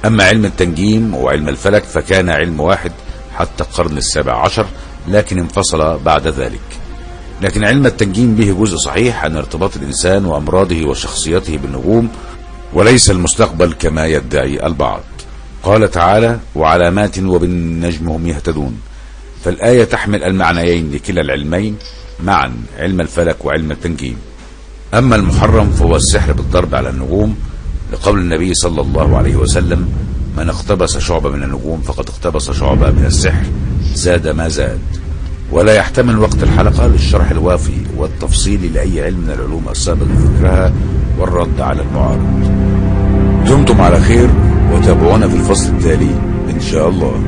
أما 0.04 0.24
علم 0.24 0.44
التنجيم 0.44 1.14
وعلم 1.14 1.48
الفلك 1.48 1.84
فكان 1.84 2.30
علم 2.30 2.60
واحد 2.60 2.92
حتى 3.36 3.62
القرن 3.64 3.96
السابع 3.96 4.44
عشر 4.44 4.66
لكن 5.08 5.38
انفصل 5.38 5.98
بعد 5.98 6.26
ذلك. 6.26 6.60
لكن 7.42 7.64
علم 7.64 7.86
التنجيم 7.86 8.34
به 8.34 8.56
جزء 8.60 8.76
صحيح 8.76 9.24
عن 9.24 9.36
ارتباط 9.36 9.76
الإنسان 9.76 10.24
وأمراضه 10.24 10.84
وشخصيته 10.84 11.56
بالنجوم 11.56 12.08
وليس 12.72 13.10
المستقبل 13.10 13.72
كما 13.72 14.06
يدعي 14.06 14.66
البعض. 14.66 15.02
قال 15.62 15.90
تعالى 15.90 16.38
وعلامات 16.54 17.18
وبالنجم 17.18 18.08
هم 18.08 18.26
يهتدون 18.26 18.80
فالآية 19.44 19.84
تحمل 19.84 20.24
المعنيين 20.24 20.92
لكلا 20.92 21.20
العلمين 21.20 21.76
معا 22.24 22.56
علم 22.78 23.00
الفلك 23.00 23.44
وعلم 23.44 23.70
التنجيم. 23.70 24.16
أما 24.94 25.16
المحرم 25.16 25.70
فهو 25.70 25.96
السحر 25.96 26.32
بالضرب 26.32 26.74
على 26.74 26.90
النجوم 26.90 27.36
لقول 27.92 28.18
النبي 28.18 28.54
صلى 28.54 28.80
الله 28.80 29.16
عليه 29.16 29.36
وسلم 29.36 29.88
من 30.38 30.48
اقتبس 30.48 30.98
شعبة 30.98 31.30
من 31.30 31.42
النجوم 31.42 31.80
فقد 31.80 32.08
اقتبس 32.08 32.50
شعبة 32.50 32.90
من 32.90 33.04
السحر 33.06 33.46
زاد 33.94 34.28
ما 34.28 34.48
زاد. 34.48 34.78
ولا 35.52 35.74
يحتمل 35.74 36.18
وقت 36.18 36.42
الحلقة 36.42 36.86
للشرح 36.86 37.30
الوافي 37.30 37.80
والتفصيل 37.96 38.74
لأي 38.74 39.04
علم 39.04 39.18
من 39.20 39.30
العلوم 39.30 39.64
السابق 39.70 40.06
ذكرها 40.06 40.72
والرد 41.18 41.60
على 41.60 41.82
المعارض. 41.82 42.40
دمتم 43.48 43.80
على 43.80 44.00
خير 44.00 44.28
وتابعونا 44.72 45.28
في 45.28 45.34
الفصل 45.34 45.68
التالي 45.68 46.10
إن 46.50 46.60
شاء 46.60 46.88
الله. 46.88 47.22